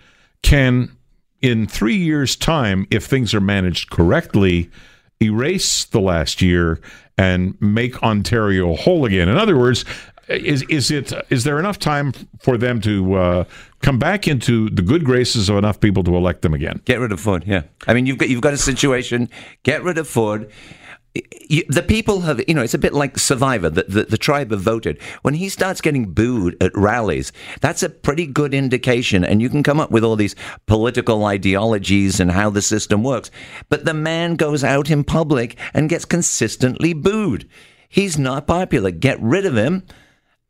can, 0.43 0.91
in 1.41 1.67
three 1.67 1.97
years' 1.97 2.35
time, 2.35 2.85
if 2.91 3.05
things 3.05 3.33
are 3.33 3.41
managed 3.41 3.89
correctly, 3.89 4.69
erase 5.21 5.83
the 5.85 5.99
last 5.99 6.41
year 6.41 6.79
and 7.17 7.55
make 7.59 8.01
Ontario 8.03 8.75
whole 8.75 9.05
again? 9.05 9.29
In 9.29 9.37
other 9.37 9.57
words. 9.57 9.83
Is 10.27 10.63
is 10.63 10.91
it 10.91 11.13
is 11.29 11.45
there 11.45 11.57
enough 11.57 11.79
time 11.79 12.12
for 12.39 12.57
them 12.57 12.81
to 12.81 13.13
uh, 13.13 13.44
come 13.81 13.97
back 13.97 14.27
into 14.27 14.69
the 14.69 14.81
good 14.81 15.06
graces 15.06 15.47
of 15.47 15.57
enough 15.57 15.79
people 15.79 16.03
to 16.03 16.15
elect 16.18 16.41
them 16.41 16.53
again? 16.53 16.81
Get 16.85 17.00
rid 17.00 17.12
of 17.13 17.19
Ford. 17.19 17.44
Yeah, 17.47 17.63
I 17.88 17.94
mean 17.94 18.06
you've 18.06 18.18
got 18.18 18.29
you've 18.29 18.41
got 18.41 18.53
a 18.53 18.57
situation. 18.57 19.29
Get 19.63 19.83
rid 19.83 19.97
of 19.97 20.07
Ford. 20.07 20.51
You, 21.50 21.63
the 21.68 21.81
people 21.81 22.21
have, 22.21 22.44
you 22.47 22.53
know, 22.53 22.62
it's 22.62 22.75
a 22.75 22.77
bit 22.77 22.94
like 22.94 23.18
Survivor. 23.18 23.71
The, 23.71 23.84
the, 23.84 24.03
the 24.03 24.17
tribe 24.19 24.51
have 24.51 24.62
voted. 24.62 25.01
When 25.24 25.34
he 25.34 25.50
starts 25.50 25.81
getting 25.81 26.13
booed 26.13 26.62
at 26.62 26.77
rallies, 26.77 27.31
that's 27.60 27.81
a 27.81 27.89
pretty 27.89 28.27
good 28.27 28.53
indication. 28.53 29.24
And 29.24 29.41
you 29.41 29.50
can 29.50 29.63
come 29.63 29.79
up 29.79 29.89
with 29.89 30.03
all 30.03 30.15
these 30.15 30.36
political 30.67 31.25
ideologies 31.25 32.19
and 32.19 32.29
how 32.29 32.51
the 32.51 32.62
system 32.62 33.03
works. 33.03 33.31
But 33.67 33.86
the 33.86 33.96
man 33.96 34.36
goes 34.36 34.63
out 34.63 34.91
in 34.91 35.03
public 35.03 35.57
and 35.74 35.89
gets 35.89 36.05
consistently 36.05 36.93
booed. 36.93 37.50
He's 37.89 38.19
not 38.19 38.46
popular. 38.46 38.91
Get 38.91 39.19
rid 39.19 39.48
of 39.48 39.55
him. 39.55 39.84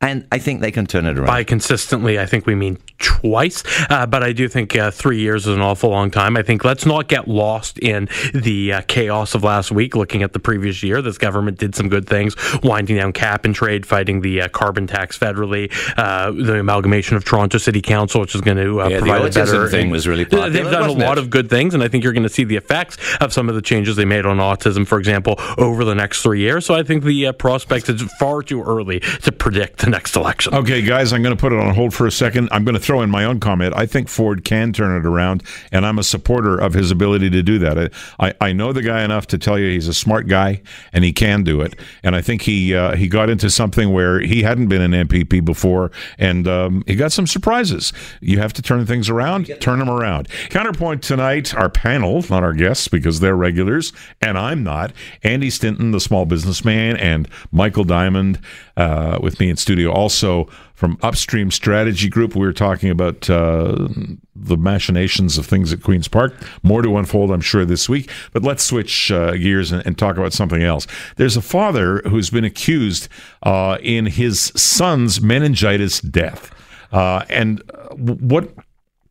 And 0.00 0.28
I 0.30 0.38
think 0.38 0.60
they 0.60 0.70
can 0.70 0.86
turn 0.86 1.06
it 1.06 1.18
around. 1.18 1.26
By 1.26 1.42
consistently, 1.42 2.20
I 2.20 2.26
think 2.26 2.46
we 2.46 2.54
mean 2.54 2.78
twice, 2.98 3.64
uh, 3.90 4.06
but 4.06 4.22
I 4.22 4.32
do 4.32 4.46
think 4.48 4.76
uh, 4.76 4.92
three 4.92 5.18
years 5.18 5.48
is 5.48 5.56
an 5.56 5.60
awful 5.60 5.90
long 5.90 6.12
time. 6.12 6.36
I 6.36 6.44
think 6.44 6.64
let's 6.64 6.86
not 6.86 7.08
get 7.08 7.26
lost 7.26 7.80
in 7.80 8.08
the 8.32 8.74
uh, 8.74 8.82
chaos 8.82 9.34
of 9.34 9.42
last 9.42 9.72
week. 9.72 9.96
Looking 9.96 10.22
at 10.22 10.32
the 10.34 10.38
previous 10.38 10.84
year, 10.84 11.02
this 11.02 11.18
government 11.18 11.58
did 11.58 11.74
some 11.74 11.88
good 11.88 12.06
things, 12.06 12.36
winding 12.62 12.96
down 12.96 13.12
cap 13.12 13.44
and 13.44 13.52
trade, 13.52 13.84
fighting 13.84 14.20
the 14.20 14.42
uh, 14.42 14.48
carbon 14.48 14.86
tax 14.86 15.18
federally, 15.18 15.68
uh, 15.96 16.30
the 16.30 16.60
amalgamation 16.60 17.16
of 17.16 17.24
Toronto 17.24 17.58
City 17.58 17.82
Council, 17.82 18.20
which 18.20 18.36
is 18.36 18.40
going 18.40 18.56
to 18.56 18.80
uh, 18.80 18.88
Yeah, 18.88 19.00
the 19.00 19.06
provide 19.06 19.22
a 19.22 19.28
autism 19.30 19.46
better 19.46 19.68
thing 19.68 19.90
was 19.90 20.06
really 20.06 20.22
They've 20.22 20.52
done 20.52 20.88
a 20.88 20.92
lot 20.92 21.18
it? 21.18 21.24
of 21.24 21.30
good 21.30 21.50
things, 21.50 21.74
and 21.74 21.82
I 21.82 21.88
think 21.88 22.04
you're 22.04 22.12
going 22.12 22.22
to 22.22 22.28
see 22.28 22.44
the 22.44 22.56
effects 22.56 22.98
of 23.20 23.32
some 23.32 23.48
of 23.48 23.56
the 23.56 23.62
changes 23.62 23.96
they 23.96 24.04
made 24.04 24.26
on 24.26 24.36
autism, 24.36 24.86
for 24.86 25.00
example, 25.00 25.40
over 25.58 25.84
the 25.84 25.96
next 25.96 26.22
three 26.22 26.38
years. 26.38 26.64
So 26.64 26.74
I 26.74 26.84
think 26.84 27.02
the 27.02 27.26
uh, 27.26 27.32
prospects 27.32 27.88
it's 27.88 28.02
far 28.14 28.44
too 28.44 28.62
early 28.62 29.00
to 29.00 29.32
predict 29.32 29.87
the 29.90 29.96
next 29.96 30.16
election. 30.16 30.54
Okay, 30.54 30.82
guys, 30.82 31.12
I'm 31.12 31.22
going 31.22 31.34
to 31.34 31.40
put 31.40 31.52
it 31.52 31.58
on 31.58 31.74
hold 31.74 31.94
for 31.94 32.06
a 32.06 32.12
second. 32.12 32.48
I'm 32.52 32.64
going 32.64 32.74
to 32.74 32.80
throw 32.80 33.00
in 33.00 33.10
my 33.10 33.24
own 33.24 33.40
comment. 33.40 33.74
I 33.74 33.86
think 33.86 34.08
Ford 34.08 34.44
can 34.44 34.72
turn 34.72 34.94
it 34.96 35.06
around, 35.06 35.42
and 35.72 35.86
I'm 35.86 35.98
a 35.98 36.02
supporter 36.02 36.58
of 36.58 36.74
his 36.74 36.90
ability 36.90 37.30
to 37.30 37.42
do 37.42 37.58
that. 37.60 37.78
I, 38.18 38.28
I, 38.28 38.48
I 38.48 38.52
know 38.52 38.72
the 38.72 38.82
guy 38.82 39.02
enough 39.02 39.26
to 39.28 39.38
tell 39.38 39.58
you 39.58 39.70
he's 39.70 39.88
a 39.88 39.94
smart 39.94 40.26
guy, 40.28 40.60
and 40.92 41.04
he 41.04 41.12
can 41.12 41.42
do 41.42 41.62
it. 41.62 41.78
And 42.02 42.14
I 42.14 42.20
think 42.20 42.42
he 42.42 42.74
uh, 42.74 42.96
he 42.96 43.08
got 43.08 43.30
into 43.30 43.48
something 43.48 43.92
where 43.92 44.20
he 44.20 44.42
hadn't 44.42 44.68
been 44.68 44.82
an 44.82 45.08
MPP 45.08 45.44
before, 45.44 45.90
and 46.18 46.46
um, 46.46 46.84
he 46.86 46.94
got 46.94 47.12
some 47.12 47.26
surprises. 47.26 47.92
You 48.20 48.38
have 48.40 48.52
to 48.54 48.62
turn 48.62 48.84
things 48.84 49.08
around, 49.08 49.50
turn 49.60 49.78
them 49.78 49.90
around. 49.90 50.28
Counterpoint 50.50 51.02
tonight, 51.02 51.54
our 51.54 51.70
panel, 51.70 52.24
not 52.28 52.42
our 52.42 52.52
guests 52.52 52.88
because 52.88 53.20
they're 53.20 53.36
regulars, 53.36 53.92
and 54.20 54.36
I'm 54.36 54.62
not. 54.62 54.92
Andy 55.22 55.48
Stinton, 55.50 55.92
the 55.92 56.00
small 56.00 56.26
businessman, 56.26 56.96
and 56.98 57.28
Michael 57.52 57.84
Diamond 57.84 58.38
uh, 58.76 59.18
with 59.22 59.40
me 59.40 59.48
in 59.48 59.56
studio. 59.56 59.77
Studio. 59.78 59.92
Also 59.92 60.48
from 60.74 60.98
Upstream 61.02 61.52
Strategy 61.52 62.08
Group, 62.08 62.34
we 62.34 62.44
were 62.44 62.52
talking 62.52 62.90
about 62.90 63.30
uh, 63.30 63.88
the 64.34 64.56
machinations 64.56 65.38
of 65.38 65.46
things 65.46 65.72
at 65.72 65.82
Queen's 65.82 66.08
Park. 66.08 66.34
More 66.64 66.82
to 66.82 66.96
unfold, 66.96 67.30
I'm 67.30 67.40
sure, 67.40 67.64
this 67.64 67.88
week. 67.88 68.10
But 68.32 68.42
let's 68.42 68.64
switch 68.64 69.12
uh, 69.12 69.32
gears 69.32 69.70
and, 69.70 69.86
and, 69.86 69.96
talk 69.96 70.16
about 70.16 70.32
something 70.32 70.62
else. 70.62 70.88
There's 71.16 71.36
a 71.36 71.42
father 71.42 72.02
who's 72.08 72.30
been 72.30 72.44
accused 72.44 73.08
uh, 73.44 73.78
in 73.80 74.06
his 74.06 74.52
son's 74.56 75.20
meningitis 75.20 76.00
death. 76.00 76.52
Uh, 76.90 77.24
and 77.28 77.62
what 77.92 78.50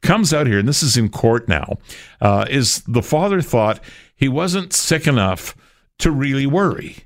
comes 0.02 0.34
out 0.34 0.48
here, 0.48 0.60
and 0.60 0.68
this 0.68 0.84
is 0.84 0.98
in 0.98 1.08
court 1.08 1.48
now, 1.48 1.78
uh, 2.20 2.46
is 2.50 2.82
the 2.88 3.04
father 3.04 3.42
thought 3.42 3.80
he 4.16 4.28
wasn't 4.28 4.74
sick 4.74 5.08
enough 5.08 5.56
to 6.00 6.12
really 6.12 6.46
worry. 6.46 6.98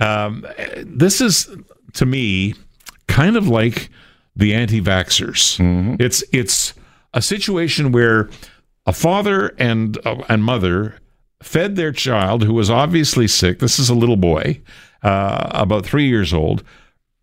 Um, 0.00 0.46
this 0.78 1.20
is, 1.20 1.54
to 1.94 2.06
me, 2.06 2.54
kind 3.08 3.36
of 3.36 3.48
like 3.48 3.90
the 4.36 4.54
anti-vaxxers. 4.54 5.58
Mm-hmm. 5.58 5.96
It's 6.00 6.24
it's 6.32 6.74
a 7.12 7.22
situation 7.22 7.92
where 7.92 8.28
a 8.86 8.92
father 8.92 9.54
and 9.58 9.98
uh, 10.06 10.22
and 10.28 10.44
mother 10.44 10.96
fed 11.42 11.76
their 11.76 11.92
child 11.92 12.42
who 12.42 12.54
was 12.54 12.70
obviously 12.70 13.28
sick. 13.28 13.58
This 13.58 13.78
is 13.78 13.88
a 13.88 13.94
little 13.94 14.16
boy, 14.16 14.60
uh, 15.02 15.50
about 15.52 15.84
three 15.84 16.08
years 16.08 16.32
old, 16.32 16.64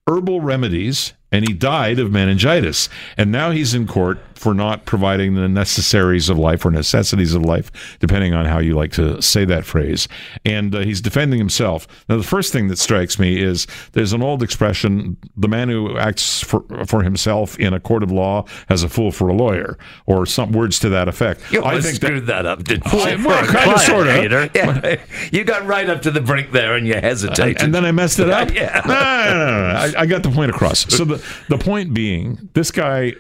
herbal 0.08 0.42
remedies 0.42 1.14
and 1.32 1.48
he 1.48 1.54
died 1.54 2.00
of 2.00 2.12
meningitis. 2.12 2.90
And 3.18 3.32
now 3.32 3.52
he's 3.52 3.74
in 3.74 3.88
court 3.88 4.20
for 4.42 4.56
not 4.56 4.86
providing 4.86 5.36
the 5.36 5.48
necessaries 5.48 6.28
of 6.28 6.36
life 6.36 6.66
or 6.66 6.72
necessities 6.72 7.36
of 7.36 7.44
life, 7.44 7.98
depending 8.00 8.34
on 8.34 8.46
how 8.46 8.58
you 8.58 8.76
like 8.76 8.92
to 8.92 9.22
say 9.22 9.46
that 9.46 9.64
phrase. 9.64 10.08
And 10.44 10.74
uh, 10.74 10.80
he's 10.80 11.00
defending 11.00 11.38
himself. 11.38 11.88
Now, 12.10 12.18
the 12.18 12.24
first 12.24 12.52
thing 12.52 12.68
that 12.70 12.80
strikes 12.80 13.20
me 13.20 13.40
is 13.40 13.68
there's 13.92 14.14
an 14.14 14.24
old 14.24 14.42
expression 14.42 15.16
the 15.38 15.48
man 15.48 15.70
who 15.70 15.96
acts 15.96 16.42
for, 16.42 16.64
for 16.88 17.04
himself 17.04 17.58
in 17.60 17.72
a 17.72 17.80
court 17.80 18.02
of 18.02 18.12
law 18.12 18.46
has 18.68 18.82
a 18.82 18.90
fool 18.90 19.12
for 19.12 19.30
a 19.30 19.34
lawyer, 19.34 19.78
or 20.08 20.26
some 20.26 20.52
words 20.52 20.80
to 20.80 20.90
that 20.90 21.08
effect. 21.08 21.40
You 21.52 21.64
I 21.64 21.80
think 21.80 21.98
screwed 21.98 22.26
that, 22.26 22.44
that 22.44 22.46
up, 22.48 22.64
didn't 22.64 22.92
you? 22.92 23.28
Well, 23.28 23.46
kind 23.46 23.72
of, 23.74 23.82
sort 23.82 24.08
of. 24.08 24.56
Yeah. 24.56 25.04
you 25.32 25.44
got 25.44 25.68
right 25.68 25.88
up 25.88 26.02
to 26.02 26.12
the 26.12 26.22
brink 26.22 26.52
there 26.52 26.76
and 26.76 26.88
you 26.88 26.96
hesitated. 26.96 27.62
and 27.62 27.76
then 27.76 27.86
I 27.86 27.92
messed 27.92 28.18
it 28.18 28.30
up? 28.30 28.52
yeah. 28.52 28.82
No, 28.88 28.94
no, 28.94 29.34
no, 29.34 29.62
no, 29.62 29.98
I, 29.98 30.02
I 30.02 30.06
got 30.08 30.24
the 30.24 30.32
point 30.32 30.50
across. 30.50 30.80
So 30.96 31.06
the, 31.06 31.21
the 31.50 31.58
point 31.58 31.94
being, 31.94 32.50
this 32.54 32.72
guy 32.72 33.14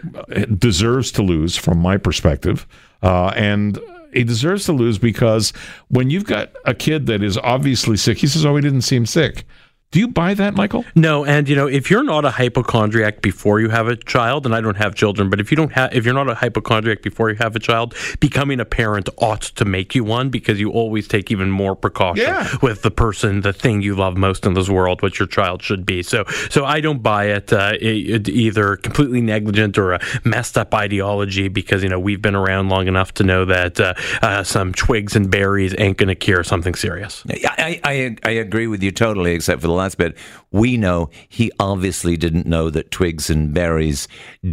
deserves 0.57 1.11
to 1.13 1.21
lose 1.21 1.55
from 1.55 1.77
my 1.77 1.97
perspective. 1.97 2.67
Uh, 3.03 3.33
and 3.35 3.79
he 4.13 4.23
deserves 4.23 4.65
to 4.65 4.73
lose 4.73 4.97
because 4.97 5.53
when 5.89 6.09
you've 6.09 6.25
got 6.25 6.51
a 6.65 6.73
kid 6.73 7.05
that 7.07 7.23
is 7.23 7.37
obviously 7.37 7.97
sick, 7.97 8.17
he 8.17 8.27
says, 8.27 8.45
Oh, 8.45 8.55
he 8.55 8.61
didn't 8.61 8.81
seem 8.81 9.05
sick. 9.05 9.45
Do 9.91 9.99
you 9.99 10.07
buy 10.07 10.33
that, 10.35 10.55
Michael? 10.55 10.85
No, 10.95 11.25
and 11.25 11.49
you 11.49 11.55
know, 11.55 11.67
if 11.67 11.91
you're 11.91 12.03
not 12.03 12.23
a 12.23 12.31
hypochondriac 12.31 13.21
before 13.21 13.59
you 13.59 13.67
have 13.67 13.89
a 13.89 13.97
child, 13.97 14.45
and 14.45 14.55
I 14.55 14.61
don't 14.61 14.77
have 14.77 14.95
children, 14.95 15.29
but 15.29 15.41
if 15.41 15.51
you 15.51 15.57
don't 15.57 15.73
have, 15.73 15.93
if 15.93 16.05
you're 16.05 16.13
not 16.13 16.29
a 16.29 16.33
hypochondriac 16.33 17.01
before 17.01 17.29
you 17.29 17.35
have 17.35 17.57
a 17.57 17.59
child, 17.59 17.93
becoming 18.21 18.61
a 18.61 18.65
parent 18.65 19.09
ought 19.17 19.41
to 19.41 19.65
make 19.65 19.93
you 19.93 20.05
one 20.05 20.29
because 20.29 20.61
you 20.61 20.71
always 20.71 21.09
take 21.09 21.29
even 21.29 21.51
more 21.51 21.75
precaution 21.75 22.23
yeah. 22.23 22.47
with 22.61 22.83
the 22.83 22.91
person, 22.91 23.41
the 23.41 23.51
thing 23.51 23.81
you 23.81 23.93
love 23.93 24.15
most 24.15 24.45
in 24.45 24.53
this 24.53 24.69
world, 24.69 25.01
which 25.01 25.19
your 25.19 25.27
child 25.27 25.61
should 25.61 25.85
be. 25.85 26.01
So, 26.03 26.23
so 26.49 26.63
I 26.63 26.79
don't 26.79 27.03
buy 27.03 27.25
it, 27.25 27.51
uh, 27.51 27.73
it, 27.81 28.27
it 28.27 28.29
either 28.29 28.77
completely 28.77 29.19
negligent 29.19 29.77
or 29.77 29.91
a 29.91 29.99
messed 30.23 30.57
up 30.57 30.73
ideology 30.73 31.49
because 31.49 31.83
you 31.83 31.89
know 31.89 31.99
we've 31.99 32.21
been 32.21 32.35
around 32.35 32.69
long 32.69 32.87
enough 32.87 33.13
to 33.15 33.25
know 33.25 33.43
that 33.43 33.77
uh, 33.77 33.93
uh, 34.21 34.43
some 34.45 34.71
twigs 34.71 35.17
and 35.17 35.29
berries 35.29 35.75
ain't 35.77 35.97
going 35.97 36.07
to 36.07 36.15
cure 36.15 36.45
something 36.45 36.75
serious. 36.75 37.25
I, 37.29 37.81
I 37.83 38.15
I 38.23 38.31
agree 38.31 38.67
with 38.67 38.81
you 38.81 38.91
totally, 38.91 39.33
except 39.33 39.59
for 39.59 39.67
the 39.67 39.80
last 39.81 39.97
bit, 39.97 40.17
we 40.51 40.77
know 40.77 41.09
he 41.27 41.51
obviously 41.59 42.17
didn't 42.17 42.45
know 42.45 42.69
that 42.69 42.91
twigs 42.91 43.29
and 43.29 43.53
berries 43.53 44.07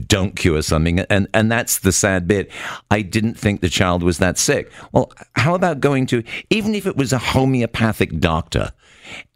don't 0.06 0.36
cure 0.36 0.62
something. 0.62 1.00
And, 1.00 1.28
and 1.34 1.50
that's 1.50 1.78
the 1.78 1.92
sad 1.92 2.26
bit. 2.26 2.50
I 2.90 3.02
didn't 3.02 3.34
think 3.34 3.60
the 3.60 3.68
child 3.68 4.02
was 4.02 4.18
that 4.18 4.38
sick. 4.38 4.72
Well, 4.92 5.12
how 5.34 5.54
about 5.54 5.80
going 5.80 6.06
to, 6.06 6.22
even 6.50 6.74
if 6.74 6.86
it 6.86 6.96
was 6.96 7.12
a 7.12 7.18
homeopathic 7.18 8.18
doctor, 8.18 8.72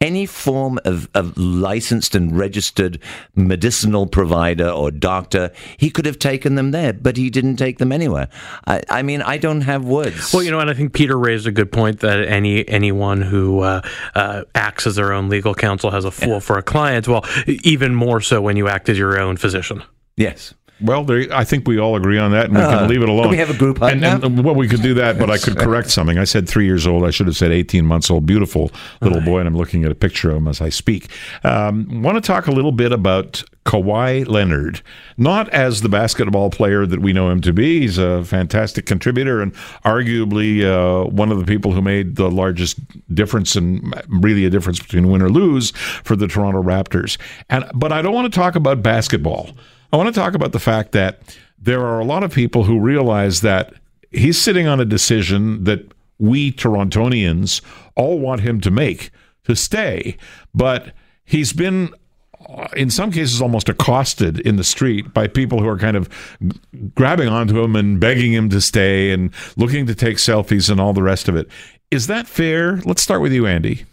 any 0.01 0.25
form 0.25 0.79
of, 0.85 1.09
of 1.13 1.37
licensed 1.37 2.15
and 2.15 2.37
registered 2.37 2.99
medicinal 3.35 4.07
provider 4.07 4.69
or 4.69 4.91
doctor, 4.91 5.51
he 5.77 5.89
could 5.89 6.05
have 6.05 6.19
taken 6.19 6.55
them 6.55 6.71
there, 6.71 6.93
but 6.93 7.17
he 7.17 7.29
didn't 7.29 7.57
take 7.57 7.77
them 7.77 7.91
anywhere. 7.91 8.29
I, 8.67 8.81
I 8.89 9.01
mean, 9.01 9.21
I 9.21 9.37
don't 9.37 9.61
have 9.61 9.85
words. 9.85 10.33
Well, 10.33 10.43
you 10.43 10.51
know, 10.51 10.59
and 10.59 10.69
I 10.69 10.73
think 10.73 10.93
Peter 10.93 11.17
raised 11.17 11.47
a 11.47 11.51
good 11.51 11.71
point 11.71 11.99
that 12.01 12.19
any 12.27 12.67
anyone 12.67 13.21
who 13.21 13.61
uh, 13.61 13.81
uh, 14.15 14.43
acts 14.55 14.87
as 14.87 14.95
their 14.95 15.13
own 15.13 15.29
legal 15.29 15.53
counsel 15.53 15.91
has 15.91 16.05
a 16.05 16.11
fool 16.11 16.33
yeah. 16.33 16.39
for 16.39 16.57
a 16.57 16.63
client. 16.63 17.07
Well, 17.07 17.25
even 17.47 17.95
more 17.95 18.21
so 18.21 18.41
when 18.41 18.57
you 18.57 18.67
act 18.67 18.89
as 18.89 18.97
your 18.97 19.19
own 19.19 19.37
physician. 19.37 19.83
Yes. 20.15 20.53
Well, 20.81 21.03
there, 21.03 21.27
I 21.31 21.43
think 21.43 21.67
we 21.67 21.79
all 21.79 21.95
agree 21.95 22.17
on 22.17 22.31
that, 22.31 22.45
and 22.45 22.55
we 22.55 22.61
uh, 22.61 22.79
can 22.79 22.89
leave 22.89 23.01
it 23.01 23.09
alone. 23.09 23.29
we 23.29 23.37
have 23.37 23.49
a 23.49 23.57
group 23.57 23.81
and, 23.81 24.03
and, 24.03 24.43
well, 24.43 24.55
we 24.55 24.67
could 24.67 24.81
do 24.81 24.93
that, 24.95 25.17
but 25.17 25.29
I 25.29 25.37
could 25.37 25.57
correct 25.57 25.89
something. 25.91 26.17
I 26.17 26.23
said 26.23 26.47
three 26.47 26.65
years 26.65 26.85
old. 26.87 27.03
I 27.03 27.11
should 27.11 27.27
have 27.27 27.37
said 27.37 27.51
18 27.51 27.85
months 27.85 28.09
old. 28.09 28.25
Beautiful 28.25 28.71
little 29.01 29.21
boy, 29.21 29.39
and 29.39 29.47
I'm 29.47 29.55
looking 29.55 29.85
at 29.85 29.91
a 29.91 29.95
picture 29.95 30.31
of 30.31 30.37
him 30.37 30.47
as 30.47 30.61
I 30.61 30.69
speak. 30.69 31.09
Um, 31.43 32.01
want 32.01 32.15
to 32.15 32.21
talk 32.21 32.47
a 32.47 32.51
little 32.51 32.71
bit 32.71 32.91
about 32.91 33.43
Kawhi 33.65 34.27
Leonard, 34.27 34.81
not 35.17 35.47
as 35.49 35.81
the 35.81 35.89
basketball 35.89 36.49
player 36.49 36.85
that 36.85 36.99
we 36.99 37.13
know 37.13 37.29
him 37.29 37.39
to 37.41 37.53
be. 37.53 37.81
He's 37.81 37.97
a 37.97 38.23
fantastic 38.25 38.85
contributor 38.85 39.41
and 39.41 39.53
arguably 39.85 40.63
uh, 40.63 41.07
one 41.09 41.31
of 41.31 41.39
the 41.39 41.45
people 41.45 41.71
who 41.71 41.81
made 41.81 42.17
the 42.17 42.29
largest 42.29 42.77
difference 43.13 43.55
and 43.55 43.93
really 44.09 44.45
a 44.45 44.49
difference 44.49 44.79
between 44.79 45.09
win 45.09 45.21
or 45.21 45.29
lose 45.29 45.71
for 45.71 46.15
the 46.15 46.27
Toronto 46.27 46.61
Raptors. 46.61 47.17
And 47.49 47.65
but 47.73 47.91
I 47.91 48.01
don't 48.01 48.13
want 48.13 48.31
to 48.31 48.37
talk 48.37 48.55
about 48.55 48.83
basketball. 48.83 49.51
I 49.93 49.95
want 49.95 50.13
to 50.13 50.19
talk 50.19 50.33
about 50.33 50.53
the 50.53 50.59
fact 50.59 50.91
that 50.93 51.37
there 51.59 51.81
are 51.81 51.99
a 51.99 52.03
lot 52.03 52.23
of 52.23 52.33
people 52.33 52.63
who 52.63 52.79
realize 52.79 53.41
that 53.41 53.75
he's 54.09 54.41
sitting 54.41 54.65
on 54.65 54.79
a 54.79 54.85
decision 54.85 55.65
that 55.65 55.91
we 56.17 56.51
Torontonians 56.51 57.61
all 57.95 58.17
want 58.17 58.41
him 58.41 58.59
to 58.61 58.71
make 58.71 59.11
to 59.43 59.55
stay, 59.55 60.17
but 60.55 60.93
he's 61.25 61.53
been 61.53 61.93
uh, 62.49 62.69
in 62.75 62.89
some 62.89 63.11
cases 63.11 63.39
almost 63.39 63.69
accosted 63.69 64.39
in 64.39 64.55
the 64.55 64.63
street 64.63 65.13
by 65.13 65.27
people 65.27 65.59
who 65.59 65.67
are 65.67 65.77
kind 65.77 65.95
of 65.95 66.09
grabbing 66.95 67.27
onto 67.27 67.61
him 67.61 67.75
and 67.75 67.99
begging 67.99 68.33
him 68.33 68.49
to 68.49 68.61
stay 68.61 69.11
and 69.11 69.31
looking 69.57 69.85
to 69.85 69.93
take 69.93 70.17
selfies 70.17 70.71
and 70.71 70.81
all 70.81 70.93
the 70.93 71.03
rest 71.03 71.27
of 71.27 71.35
it. 71.35 71.47
Is 71.91 72.07
that 72.07 72.25
fair? 72.25 72.77
Let's 72.77 73.03
start 73.03 73.21
with 73.21 73.31
you, 73.31 73.45
Andy. 73.45 73.85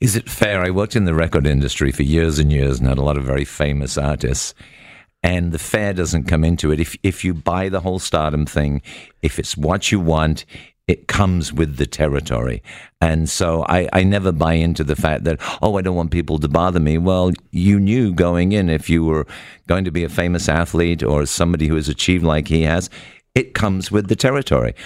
Is 0.00 0.16
it 0.16 0.28
fair? 0.28 0.60
I 0.60 0.70
worked 0.70 0.96
in 0.96 1.04
the 1.04 1.14
record 1.14 1.46
industry 1.46 1.92
for 1.92 2.02
years 2.02 2.40
and 2.40 2.52
years 2.52 2.80
and 2.80 2.88
had 2.88 2.98
a 2.98 3.02
lot 3.02 3.16
of 3.16 3.22
very 3.22 3.44
famous 3.44 3.96
artists 3.96 4.52
and 5.26 5.50
the 5.50 5.58
fair 5.58 5.92
doesn't 5.92 6.24
come 6.24 6.44
into 6.44 6.70
it. 6.70 6.78
If 6.78 6.96
if 7.02 7.24
you 7.24 7.34
buy 7.34 7.68
the 7.68 7.80
whole 7.80 7.98
stardom 7.98 8.46
thing, 8.46 8.80
if 9.22 9.40
it's 9.40 9.56
what 9.56 9.90
you 9.90 9.98
want, 9.98 10.46
it 10.86 11.08
comes 11.08 11.52
with 11.52 11.78
the 11.78 11.86
territory. 11.86 12.62
And 13.00 13.28
so 13.28 13.64
I, 13.68 13.88
I 13.92 14.04
never 14.04 14.30
buy 14.30 14.52
into 14.52 14.84
the 14.84 14.94
fact 14.94 15.24
that, 15.24 15.40
oh, 15.60 15.76
I 15.76 15.82
don't 15.82 15.96
want 15.96 16.12
people 16.12 16.38
to 16.38 16.48
bother 16.48 16.78
me. 16.78 16.96
Well, 16.96 17.32
you 17.50 17.80
knew 17.80 18.14
going 18.14 18.52
in 18.52 18.70
if 18.70 18.88
you 18.88 19.04
were 19.04 19.26
going 19.66 19.84
to 19.84 19.90
be 19.90 20.04
a 20.04 20.08
famous 20.08 20.48
athlete 20.48 21.02
or 21.02 21.26
somebody 21.26 21.66
who 21.66 21.74
has 21.74 21.88
achieved 21.88 22.22
like 22.24 22.46
he 22.46 22.62
has, 22.62 22.88
it 23.34 23.52
comes 23.52 23.90
with 23.90 24.06
the 24.06 24.14
territory. 24.14 24.76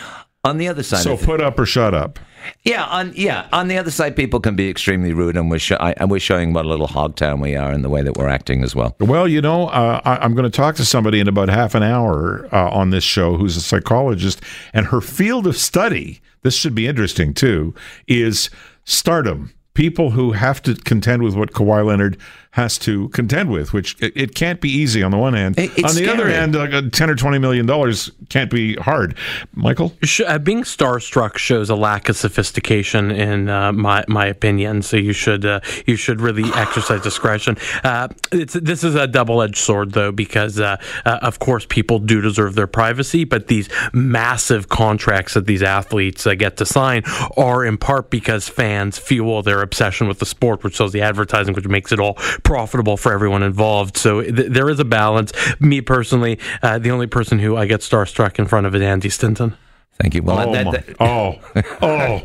On 0.42 0.56
the 0.56 0.68
other 0.68 0.82
side, 0.82 1.02
so 1.02 1.18
put 1.18 1.42
up 1.42 1.58
or 1.58 1.66
shut 1.66 1.92
up. 1.92 2.18
Yeah, 2.64 2.84
on 2.86 3.12
yeah, 3.14 3.46
on 3.52 3.68
the 3.68 3.76
other 3.76 3.90
side, 3.90 4.16
people 4.16 4.40
can 4.40 4.56
be 4.56 4.70
extremely 4.70 5.12
rude, 5.12 5.36
and 5.36 5.50
we're 5.50 5.58
sh- 5.58 5.72
I, 5.72 5.92
and 5.98 6.10
we're 6.10 6.18
showing 6.18 6.54
what 6.54 6.64
a 6.64 6.68
little 6.68 6.86
hog 6.86 7.16
town 7.16 7.40
we 7.40 7.56
are 7.56 7.70
in 7.70 7.82
the 7.82 7.90
way 7.90 8.00
that 8.00 8.16
we're 8.16 8.28
acting 8.28 8.62
as 8.62 8.74
well. 8.74 8.96
Well, 9.00 9.28
you 9.28 9.42
know, 9.42 9.68
uh, 9.68 10.00
I, 10.02 10.24
am 10.24 10.34
going 10.34 10.50
to 10.50 10.56
talk 10.56 10.76
to 10.76 10.84
somebody 10.86 11.20
in 11.20 11.28
about 11.28 11.50
half 11.50 11.74
an 11.74 11.82
hour 11.82 12.48
uh, 12.52 12.70
on 12.70 12.88
this 12.88 13.04
show 13.04 13.36
who's 13.36 13.58
a 13.58 13.60
psychologist, 13.60 14.40
and 14.72 14.86
her 14.86 15.02
field 15.02 15.46
of 15.46 15.58
study. 15.58 16.22
This 16.40 16.54
should 16.54 16.74
be 16.74 16.86
interesting 16.86 17.34
too. 17.34 17.74
Is 18.06 18.48
stardom 18.84 19.52
people 19.74 20.10
who 20.10 20.32
have 20.32 20.62
to 20.62 20.74
contend 20.74 21.22
with 21.22 21.34
what 21.34 21.52
Kawhi 21.52 21.84
Leonard 21.84 22.16
has 22.52 22.78
to 22.78 23.08
contend 23.10 23.50
with, 23.50 23.72
which 23.72 23.96
it, 24.02 24.12
it 24.16 24.34
can't 24.34 24.60
be 24.60 24.68
easy 24.68 25.02
on 25.04 25.12
the 25.12 25.16
one 25.16 25.34
hand. 25.34 25.56
It, 25.56 25.70
on 25.84 25.94
the 25.94 26.02
scary. 26.02 26.08
other 26.08 26.28
hand, 26.28 26.56
uh, 26.56 26.82
ten 26.90 27.08
or 27.08 27.14
twenty 27.14 27.38
million 27.38 27.64
dollars 27.64 28.10
can't 28.28 28.50
be 28.50 28.74
hard. 28.74 29.16
Michael, 29.54 29.92
uh, 30.26 30.38
being 30.38 30.62
starstruck 30.62 31.36
shows 31.36 31.70
a 31.70 31.76
lack 31.76 32.08
of 32.08 32.16
sophistication, 32.16 33.12
in 33.12 33.48
uh, 33.48 33.72
my 33.72 34.04
my 34.08 34.26
opinion. 34.26 34.82
So 34.82 34.96
you 34.96 35.12
should 35.12 35.44
uh, 35.44 35.60
you 35.86 35.94
should 35.94 36.20
really 36.20 36.42
exercise 36.54 37.02
discretion. 37.02 37.56
Uh, 37.84 38.08
this 38.30 38.82
is 38.82 38.96
a 38.96 39.06
double 39.06 39.42
edged 39.42 39.58
sword, 39.58 39.92
though, 39.92 40.10
because 40.10 40.58
uh, 40.58 40.76
of 41.04 41.38
course 41.38 41.66
people 41.68 42.00
do 42.00 42.20
deserve 42.20 42.56
their 42.56 42.66
privacy, 42.66 43.24
but 43.24 43.46
these 43.46 43.68
massive 43.92 44.68
contracts 44.68 45.34
that 45.34 45.46
these 45.46 45.62
athletes 45.62 46.26
get 46.38 46.56
to 46.56 46.66
sign 46.66 47.04
are 47.36 47.64
in 47.64 47.78
part 47.78 48.10
because 48.10 48.48
fans 48.48 48.98
fuel 48.98 49.42
their 49.42 49.62
obsession 49.62 50.08
with 50.08 50.18
the 50.18 50.26
sport, 50.26 50.64
which 50.64 50.76
sells 50.76 50.92
the 50.92 51.00
advertising, 51.00 51.54
which 51.54 51.68
makes 51.68 51.92
it 51.92 52.00
all 52.00 52.16
profitable 52.40 52.96
for 52.96 53.12
everyone 53.12 53.42
involved. 53.42 53.96
So 53.96 54.22
th- 54.22 54.50
there 54.50 54.68
is 54.70 54.80
a 54.80 54.84
balance. 54.84 55.32
Me 55.60 55.80
personally, 55.80 56.38
uh, 56.62 56.78
the 56.78 56.90
only 56.90 57.06
person 57.06 57.38
who 57.38 57.56
I 57.56 57.66
get 57.66 57.80
starstruck 57.80 58.38
in 58.38 58.46
front 58.46 58.66
of 58.66 58.74
is 58.74 58.82
Andy 58.82 59.08
Stinton. 59.10 59.56
Thank 60.00 60.14
you. 60.14 60.22
Well, 60.22 60.48
Oh, 60.48 60.52
that- 60.52 60.64
my- 60.64 60.72
that- 60.72 60.96
oh, 61.00 61.38
oh. 61.82 62.22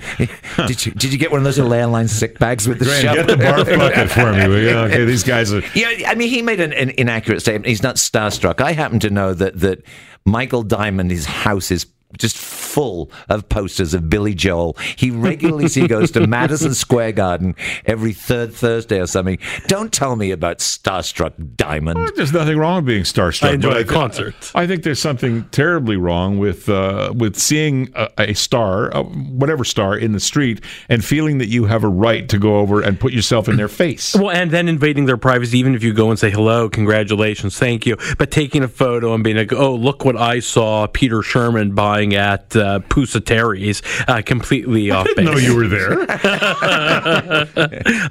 did 0.68 0.86
you 0.86 0.94
did 0.94 1.12
you 1.12 1.20
get 1.20 1.30
one 1.32 1.40
of 1.40 1.44
those 1.44 1.58
little 1.58 1.74
airline 1.74 2.08
sick 2.08 2.40
bags 2.40 2.68
with 2.70 2.80
the 2.80 2.86
Grant, 2.86 3.02
shovel? 3.04 3.26
get 3.26 3.38
the 3.38 3.44
barf 3.44 3.78
bucket 3.78 4.10
for 4.10 4.32
me. 4.32 4.48
will 4.48 4.62
you? 4.62 4.70
Okay, 4.70 5.04
these 5.04 5.24
guys 5.24 5.52
are. 5.52 5.62
Yeah, 5.74 6.08
I 6.08 6.16
mean, 6.16 6.30
he 6.30 6.42
made 6.42 6.62
an, 6.62 6.72
an 6.72 6.92
inaccurate 6.92 7.42
statement. 7.42 7.66
He's 7.68 7.84
not 7.84 7.96
starstruck. 7.98 8.62
I 8.62 8.72
happen 8.72 9.00
to 9.02 9.10
know 9.10 9.34
that 9.34 9.60
that 9.60 9.84
Michael 10.26 10.64
Diamond, 10.64 11.12
his 11.12 11.26
house 11.26 11.70
is 11.70 11.86
just 12.18 12.38
full 12.38 13.12
of 13.30 13.48
posters 13.50 13.94
of 13.94 14.10
Billy 14.10 14.34
Joel. 14.34 14.76
He 14.96 15.12
regularly 15.12 15.68
he 15.68 15.88
goes 15.88 16.12
to 16.12 16.28
Madison 16.28 16.74
Square 16.86 17.14
Garden 17.14 17.56
every 17.86 18.14
third 18.14 18.54
Thursday 18.54 19.00
or 19.00 19.08
something. 19.08 19.38
Don't 19.68 19.92
tell 19.92 20.16
me 20.16 20.32
about 20.32 20.60
starstruck 20.60 21.56
Diamond. 21.56 22.12
There's 22.16 22.34
nothing 22.34 22.58
wrong 22.58 22.78
with 22.78 22.86
being 22.86 23.04
starstruck. 23.04 23.50
I 23.50 23.54
enjoy 23.54 23.70
but 23.70 23.78
the 23.80 23.84
thi- 23.86 23.94
concert. 23.94 24.52
I 24.56 24.68
think 24.68 24.84
there's 24.84 25.00
something 25.00 25.46
terribly 25.50 25.98
wrong 25.98 26.38
with 26.38 26.70
uh, 26.70 27.14
with 27.16 27.38
seeing 27.38 27.92
a, 27.96 28.10
a 28.18 28.34
star, 28.34 28.96
uh, 28.96 29.04
whatever 29.04 29.64
star, 29.64 29.98
in 29.98 30.12
the 30.12 30.20
street 30.20 30.62
and 30.90 31.04
feeling 31.04 31.38
that 31.40 31.48
you 31.48 31.66
have 31.66 31.84
a 31.84 31.90
right 31.90 32.28
to 32.30 32.38
go 32.38 32.58
over 32.60 32.82
and 32.82 33.00
put 33.00 33.14
yourself 33.14 33.48
in 33.48 33.56
their 33.58 33.68
face. 33.84 34.16
Well, 34.16 34.32
and 34.32 34.52
then 34.52 34.68
invading 34.68 35.06
their 35.06 35.18
privacy, 35.18 35.58
even 35.60 35.76
if 35.76 35.84
you 35.84 35.94
go 35.94 36.10
and 36.10 36.20
say 36.20 36.30
hello, 36.30 36.70
congratulations, 36.70 37.58
thank 37.58 37.86
you, 37.86 37.98
but 38.18 38.32
taking 38.32 38.64
a 38.64 38.68
photo 38.68 39.14
and 39.14 39.24
being 39.24 39.38
like, 39.38 39.54
oh, 39.54 39.76
look 39.76 40.06
what 40.06 40.16
I 40.18 40.40
saw 40.40 40.88
Peter 40.88 41.22
Sherman 41.22 41.74
buying 41.74 42.05
at 42.14 42.56
uh, 42.56 42.80
Pusateri's, 42.90 43.82
uh, 44.08 44.22
completely 44.24 44.92
off 44.92 45.08
base. 45.16 45.26
No, 45.26 45.38
you 45.38 45.56
were 45.56 45.68
there. 45.68 46.06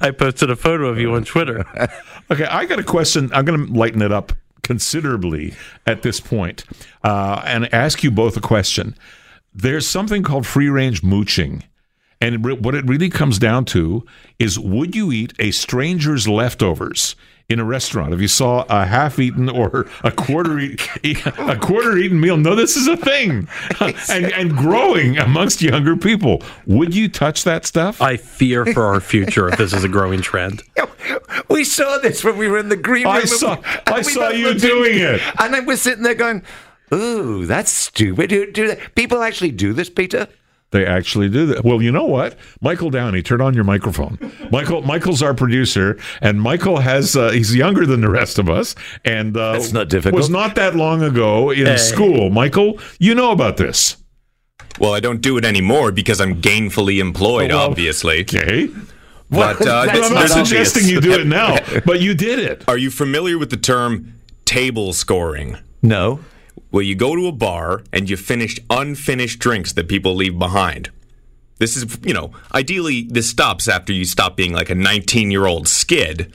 I 0.01 0.11
posted 0.17 0.49
a 0.49 0.55
photo 0.55 0.87
of 0.87 0.99
you 0.99 1.13
on 1.13 1.23
Twitter. 1.23 1.65
Okay, 2.31 2.45
I 2.45 2.65
got 2.65 2.79
a 2.79 2.83
question. 2.83 3.29
I'm 3.33 3.45
going 3.45 3.67
to 3.67 3.71
lighten 3.71 4.01
it 4.01 4.11
up 4.11 4.33
considerably 4.63 5.53
at 5.85 6.01
this 6.01 6.19
point, 6.19 6.63
uh, 7.03 7.39
and 7.45 7.71
ask 7.71 8.03
you 8.03 8.09
both 8.09 8.35
a 8.35 8.41
question. 8.41 8.95
There's 9.53 9.87
something 9.87 10.23
called 10.23 10.47
free 10.47 10.67
range 10.67 11.03
mooching. 11.03 11.61
And 12.19 12.43
re- 12.43 12.55
what 12.55 12.73
it 12.73 12.83
really 12.87 13.09
comes 13.09 13.37
down 13.37 13.65
to 13.65 14.07
is 14.39 14.57
would 14.57 14.95
you 14.95 15.11
eat 15.11 15.33
a 15.37 15.51
stranger's 15.51 16.27
leftovers 16.27 17.15
in 17.47 17.59
a 17.59 17.63
restaurant 17.63 18.13
if 18.13 18.19
you 18.19 18.27
saw 18.27 18.65
a 18.69 18.85
half 18.85 19.19
eaten 19.19 19.49
or 19.49 19.85
a 20.03 20.11
quarter 20.11 20.57
eat, 20.59 20.81
a 21.37 21.57
quarter 21.57 21.95
eaten 21.97 22.19
meal? 22.19 22.37
No, 22.37 22.55
this 22.55 22.75
is 22.75 22.87
a 22.87 22.97
thing. 22.97 23.47
and, 24.09 24.25
and 24.33 24.55
growing 24.55 25.17
amongst 25.17 25.61
younger 25.61 25.95
people. 25.95 26.41
Would 26.65 26.95
you 26.95 27.07
touch 27.07 27.43
that 27.43 27.65
stuff? 27.65 28.01
I 28.01 28.17
fear 28.17 28.65
for 28.65 28.85
our 28.85 28.99
future 28.99 29.47
if 29.49 29.57
this 29.57 29.73
is 29.73 29.83
a 29.83 29.89
growing 29.89 30.21
trend. 30.21 30.63
We 31.49 31.63
saw 31.63 31.97
this 31.99 32.23
when 32.23 32.37
we 32.37 32.47
were 32.47 32.57
in 32.57 32.69
the 32.69 32.75
green 32.75 33.05
room. 33.05 33.13
I 33.15 33.25
saw- 33.25 33.61
I 33.87 34.01
saw 34.01 34.29
you 34.29 34.47
looked 34.49 34.63
in- 34.63 34.69
doing 34.69 34.97
it. 34.99 35.21
and 35.39 35.53
then 35.53 35.65
we're 35.65 35.75
sitting 35.77 36.03
there 36.03 36.15
going, 36.15 36.41
"Ooh, 36.93 37.45
that's 37.45 37.71
stupid." 37.71 38.31
Who 38.31 38.51
do 38.51 38.67
that? 38.67 38.95
People 38.95 39.21
actually 39.21 39.51
do 39.51 39.71
this, 39.73 39.89
Peter. 39.89 40.27
They 40.71 40.85
actually 40.85 41.29
do 41.29 41.45
that. 41.47 41.63
Well, 41.63 41.81
you 41.81 41.91
know 41.91 42.05
what? 42.05 42.37
Michael 42.59 42.89
Downey, 42.89 43.21
turn 43.21 43.39
on 43.39 43.53
your 43.53 43.63
microphone. 43.63 44.17
Michael, 44.51 44.81
Michael's 44.81 45.21
our 45.21 45.33
producer, 45.33 45.97
and 46.21 46.41
Michael 46.41 46.79
has 46.79 47.15
uh, 47.15 47.31
he's 47.31 47.55
younger 47.55 47.85
than 47.85 48.01
the 48.01 48.09
rest 48.09 48.39
of 48.39 48.49
us, 48.49 48.75
and 49.05 49.37
uh, 49.37 49.53
That's 49.53 49.71
not 49.71 49.87
difficult. 49.89 50.19
Was 50.19 50.29
not 50.29 50.55
that 50.55 50.75
long 50.75 51.01
ago 51.01 51.51
in 51.51 51.65
Hey. 51.65 51.77
school. 51.77 52.29
Michael, 52.29 52.79
you 52.99 53.15
know 53.15 53.31
about 53.31 53.55
this, 53.57 53.97
Well, 54.79 54.93
I 54.93 54.99
don't 54.99 55.21
do 55.21 55.37
it 55.37 55.45
anymore 55.45 55.91
because 55.93 56.19
I'm 56.19 56.41
gainfully 56.41 56.99
employed, 56.99 57.51
Well, 57.51 57.69
obviously. 57.69 58.21
okay? 58.21 58.67
But 59.29 59.61
uh, 59.61 59.85
That's 59.85 59.97
it's 59.99 60.07
I'm 60.07 60.13
not 60.13 60.19
not 60.21 60.29
not 60.29 60.31
obvious. 60.31 60.49
suggesting 60.49 60.87
you 60.89 60.99
do 60.99 61.13
it 61.13 61.25
now, 61.27 61.57
but 61.85 62.01
you 62.01 62.13
did 62.15 62.39
it. 62.39 62.63
Are 62.67 62.77
you 62.77 62.91
familiar 62.91 63.37
with 63.37 63.49
the 63.49 63.57
term 63.57 64.13
table 64.45 64.91
scoring? 64.93 65.57
No. 65.81 66.19
Where 66.75 66.83
you 66.83 66.93
go 66.93 67.15
to 67.15 67.27
a 67.27 67.31
bar 67.31 67.83
and 67.93 68.09
you 68.09 68.17
finish 68.17 68.59
unfinished 68.69 69.39
drinks 69.39 69.71
that 69.71 69.87
people 69.87 70.13
leave 70.13 70.37
behind. 70.37 70.89
This 71.57 71.77
is, 71.77 71.85
you 72.03 72.13
know, 72.13 72.31
ideally 72.53 73.07
this 73.09 73.29
stops 73.29 73.69
after 73.69 73.93
you 73.93 74.03
stop 74.03 74.35
being 74.35 74.51
like 74.51 74.69
a 74.69 74.75
19 74.75 75.31
year 75.31 75.45
old 75.45 75.69
skid. 75.69 76.33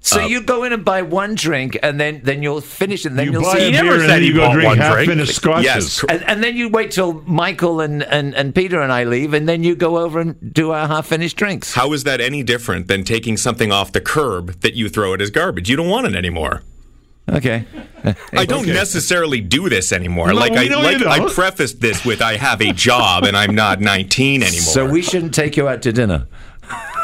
So 0.00 0.22
Uh, 0.22 0.26
you 0.28 0.40
go 0.40 0.64
in 0.64 0.72
and 0.72 0.82
buy 0.82 1.02
one 1.02 1.34
drink, 1.34 1.78
and 1.82 2.00
then 2.00 2.22
then 2.24 2.42
you'll 2.42 2.62
finish 2.62 3.04
it. 3.04 3.10
And 3.10 3.18
then 3.18 3.26
You 3.26 3.32
will 3.32 3.42
buy 3.42 3.58
see. 3.58 3.68
a 3.68 3.70
never 3.70 3.90
beer 3.90 4.00
and 4.00 4.08
then 4.08 4.22
you 4.22 4.32
go 4.32 4.50
drink 4.54 4.66
one 4.66 4.78
half 4.78 4.94
drink. 4.94 5.10
finished 5.10 5.34
scotches. 5.34 5.64
Yes, 5.66 6.00
cor- 6.00 6.10
and, 6.10 6.22
and 6.26 6.42
then 6.42 6.56
you 6.56 6.70
wait 6.70 6.90
till 6.90 7.12
Michael 7.26 7.82
and, 7.82 8.02
and, 8.02 8.34
and 8.34 8.54
Peter 8.54 8.80
and 8.80 8.90
I 8.90 9.04
leave, 9.04 9.34
and 9.34 9.46
then 9.46 9.62
you 9.62 9.74
go 9.76 9.98
over 9.98 10.20
and 10.20 10.54
do 10.54 10.70
our 10.70 10.88
half 10.88 11.06
finished 11.08 11.36
drinks. 11.36 11.74
How 11.74 11.92
is 11.92 12.04
that 12.04 12.18
any 12.22 12.42
different 12.42 12.88
than 12.88 13.04
taking 13.04 13.36
something 13.36 13.70
off 13.70 13.92
the 13.92 14.00
curb 14.00 14.58
that 14.62 14.72
you 14.72 14.88
throw 14.88 15.12
it 15.12 15.20
as 15.20 15.28
garbage? 15.30 15.68
You 15.68 15.76
don't 15.76 15.90
want 15.90 16.06
it 16.06 16.16
anymore. 16.16 16.62
Okay. 17.32 17.64
I 18.32 18.44
don't 18.46 18.66
necessarily 18.66 19.40
do 19.40 19.68
this 19.68 19.92
anymore. 19.92 20.28
No, 20.28 20.34
like 20.34 20.52
I 20.52 20.64
like 20.74 21.02
I 21.06 21.32
prefaced 21.32 21.80
this 21.80 22.04
with 22.04 22.20
I 22.20 22.36
have 22.36 22.60
a 22.60 22.72
job 22.72 23.24
and 23.24 23.36
I'm 23.36 23.54
not 23.54 23.80
19 23.80 24.42
anymore. 24.42 24.60
So 24.60 24.86
we 24.86 25.02
shouldn't 25.02 25.34
take 25.34 25.56
you 25.56 25.68
out 25.68 25.82
to 25.82 25.92
dinner. 25.92 26.26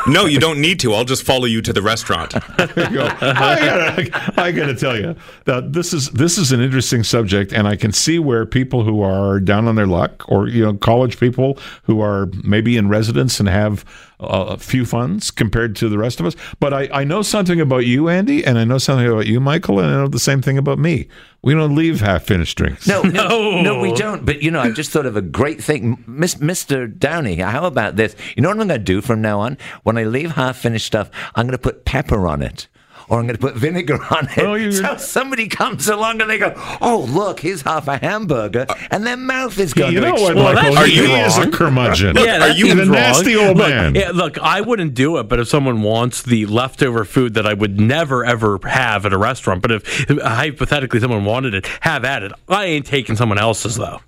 No, 0.07 0.25
you 0.27 0.39
don't 0.41 0.61
need 0.61 0.81
to. 0.81 0.95
I'll 0.95 1.05
just 1.05 1.23
follow 1.23 1.45
you 1.45 1.61
to 1.63 1.73
the 1.73 1.83
restaurant. 1.83 2.35
There 2.59 2.91
you 2.91 2.97
go. 2.99 3.07
I 3.21 3.57
gotta, 3.59 4.41
I 4.41 4.53
gotta 4.53 4.75
tell 4.75 4.97
you 4.97 5.17
that 5.45 5.73
this 5.73 5.93
is 5.93 6.11
this 6.11 6.39
is 6.39 6.53
an 6.53 6.61
interesting 6.61 7.03
subject, 7.03 7.53
and 7.53 7.67
I 7.67 7.77
can 7.77 7.93
see 7.93 8.19
where 8.19 8.45
people 8.47 8.85
who 8.85 9.03
are 9.03 9.41
down 9.41 9.67
on 9.69 9.75
their 9.75 9.87
luck, 9.87 10.25
or 10.29 10.49
you 10.49 10.65
know, 10.65 10.75
college 10.75 11.19
people 11.19 11.59
who 11.85 12.01
are 12.01 12.29
maybe 12.45 12.77
in 12.77 12.89
residence 12.89 13.41
and 13.41 13.49
have 13.49 13.85
uh, 14.21 14.47
a 14.49 14.59
few 14.59 14.85
funds 14.85 15.31
compared 15.31 15.77
to 15.77 15.89
the 15.89 15.99
rest 15.99 16.21
of 16.21 16.27
us. 16.27 16.35
But 16.61 16.75
I, 16.75 16.89
I 16.93 17.05
know 17.05 17.23
something 17.23 17.61
about 17.61 17.87
you, 17.87 18.09
Andy, 18.09 18.45
and 18.45 18.59
I 18.59 18.65
know 18.65 18.79
something 18.79 19.07
about 19.07 19.27
you, 19.27 19.41
Michael, 19.41 19.79
and 19.79 19.89
I 19.89 19.93
know 19.93 20.09
the 20.09 20.19
same 20.19 20.43
thing 20.43 20.59
about 20.59 20.79
me. 20.79 21.09
We 21.41 21.55
don't 21.55 21.77
leave 21.77 22.01
half 22.01 22.25
finished 22.25 22.59
drinks. 22.59 22.89
No, 22.89 23.03
no, 23.03 23.29
No. 23.29 23.63
no, 23.63 23.81
we 23.81 23.93
don't. 23.93 24.27
But 24.27 24.43
you 24.43 24.51
know, 24.51 24.61
I 24.61 24.73
just 24.73 24.91
thought 24.91 25.07
of 25.07 25.17
a 25.17 25.23
great 25.23 25.63
thing, 25.63 26.03
Miss, 26.07 26.35
Mr. 26.37 26.93
Downey. 26.99 27.37
How 27.37 27.65
about 27.65 27.95
this? 27.95 28.17
You 28.37 28.43
know 28.43 28.49
what 28.49 28.61
I'm 28.61 28.67
going 28.67 28.81
to 28.81 28.85
do 28.85 29.01
from 29.01 29.23
now 29.23 29.39
on? 29.41 29.57
When 29.89 29.97
I 29.97 30.05
leave 30.05 30.33
half 30.33 30.59
finished 30.59 30.85
stuff, 30.87 31.09
I'm 31.35 31.47
going 31.47 31.53
to 31.57 31.63
put 31.63 31.87
pepper 31.87 32.29
on 32.29 32.43
it. 32.43 32.69
Or 33.09 33.19
I'm 33.19 33.27
going 33.27 33.37
to 33.39 33.41
put 33.41 33.55
vinegar 33.55 33.95
on 34.15 34.27
it. 34.37 34.39
Oh, 34.39 34.53
you- 34.55 34.71
so 34.71 34.99
somebody 34.99 35.49
comes 35.49 35.89
along 35.89 36.21
and 36.21 36.29
they 36.29 36.37
go, 36.37 36.53
"Oh, 36.83 37.07
look, 37.09 37.41
here's 37.41 37.63
half 37.63 37.89
a 37.89 37.97
hamburger," 37.97 38.67
and 38.91 39.07
their 39.07 39.17
mouth 39.17 39.59
is 39.59 39.73
going 39.73 39.95
you 39.95 40.01
to 40.01 40.07
know 40.09 40.13
what, 40.13 40.33
explode. 40.33 40.45
Well, 40.45 40.55
Michael? 40.57 40.75
that 40.75 40.89
He 40.91 40.97
seems 40.99 41.27
is 41.33 41.39
a 41.39 41.41
wrong. 41.41 41.51
curmudgeon. 41.53 42.17
Yeah, 42.17 42.43
are 42.43 42.49
you 42.51 42.67
seems 42.67 42.77
the 42.81 42.83
wrong. 42.83 42.93
nasty 42.93 43.35
old 43.35 43.57
look, 43.57 43.71
man? 43.71 43.95
Yeah, 43.95 44.11
look, 44.13 44.37
I 44.41 44.61
wouldn't 44.61 44.93
do 44.93 45.17
it, 45.17 45.23
but 45.23 45.41
if 45.41 45.49
someone 45.49 45.81
wants 45.81 46.21
the 46.21 46.45
leftover 46.45 47.07
food 47.07 47.33
that 47.33 47.47
I 47.47 47.55
would 47.55 47.81
never 47.81 48.27
ever 48.27 48.59
have 48.65 49.07
at 49.07 49.15
a 49.15 49.19
restaurant, 49.19 49.63
but 49.63 49.71
if, 49.73 50.11
if 50.11 50.21
hypothetically 50.21 51.01
someone 51.01 51.25
wanted 51.25 51.55
it, 51.55 51.67
have 51.81 52.05
at 52.05 52.23
it. 52.23 52.33
I 52.47 52.67
ain't 52.67 52.85
taking 52.85 53.17
someone 53.17 53.39
else's 53.39 53.77
though. 53.77 54.01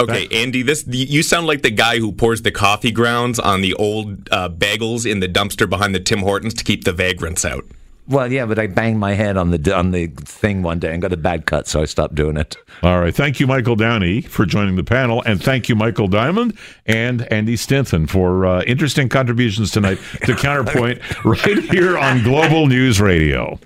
Okay, 0.00 0.26
Andy, 0.30 0.62
this 0.62 0.84
you 0.86 1.22
sound 1.22 1.46
like 1.46 1.62
the 1.62 1.70
guy 1.70 1.98
who 1.98 2.12
pours 2.12 2.42
the 2.42 2.50
coffee 2.50 2.90
grounds 2.90 3.38
on 3.38 3.60
the 3.60 3.74
old 3.74 4.28
uh, 4.30 4.48
bagels 4.48 5.10
in 5.10 5.20
the 5.20 5.28
dumpster 5.28 5.68
behind 5.68 5.94
the 5.94 6.00
Tim 6.00 6.20
Hortons 6.20 6.54
to 6.54 6.64
keep 6.64 6.84
the 6.84 6.92
vagrants 6.92 7.44
out. 7.44 7.64
Well, 8.08 8.32
yeah, 8.32 8.46
but 8.46 8.58
I 8.58 8.66
banged 8.66 8.98
my 8.98 9.14
head 9.14 9.36
on 9.36 9.50
the 9.50 9.74
on 9.76 9.92
the 9.92 10.08
thing 10.08 10.62
one 10.62 10.80
day 10.80 10.92
and 10.92 11.00
got 11.00 11.12
a 11.12 11.16
bad 11.16 11.46
cut, 11.46 11.68
so 11.68 11.82
I 11.82 11.84
stopped 11.84 12.16
doing 12.16 12.36
it. 12.36 12.56
All 12.82 13.00
right. 13.00 13.14
Thank 13.14 13.38
you, 13.38 13.46
Michael 13.46 13.76
Downey, 13.76 14.22
for 14.22 14.44
joining 14.44 14.74
the 14.74 14.84
panel. 14.84 15.22
And 15.24 15.42
thank 15.42 15.68
you, 15.68 15.76
Michael 15.76 16.08
Diamond 16.08 16.58
and 16.84 17.22
Andy 17.32 17.56
Stinson, 17.56 18.08
for 18.08 18.44
uh, 18.44 18.62
interesting 18.64 19.08
contributions 19.08 19.70
tonight 19.70 19.98
to 20.24 20.34
Counterpoint 20.34 21.00
right 21.24 21.58
here 21.70 21.96
on 21.96 22.24
Global 22.24 22.66
News 22.66 23.00
Radio. 23.00 23.58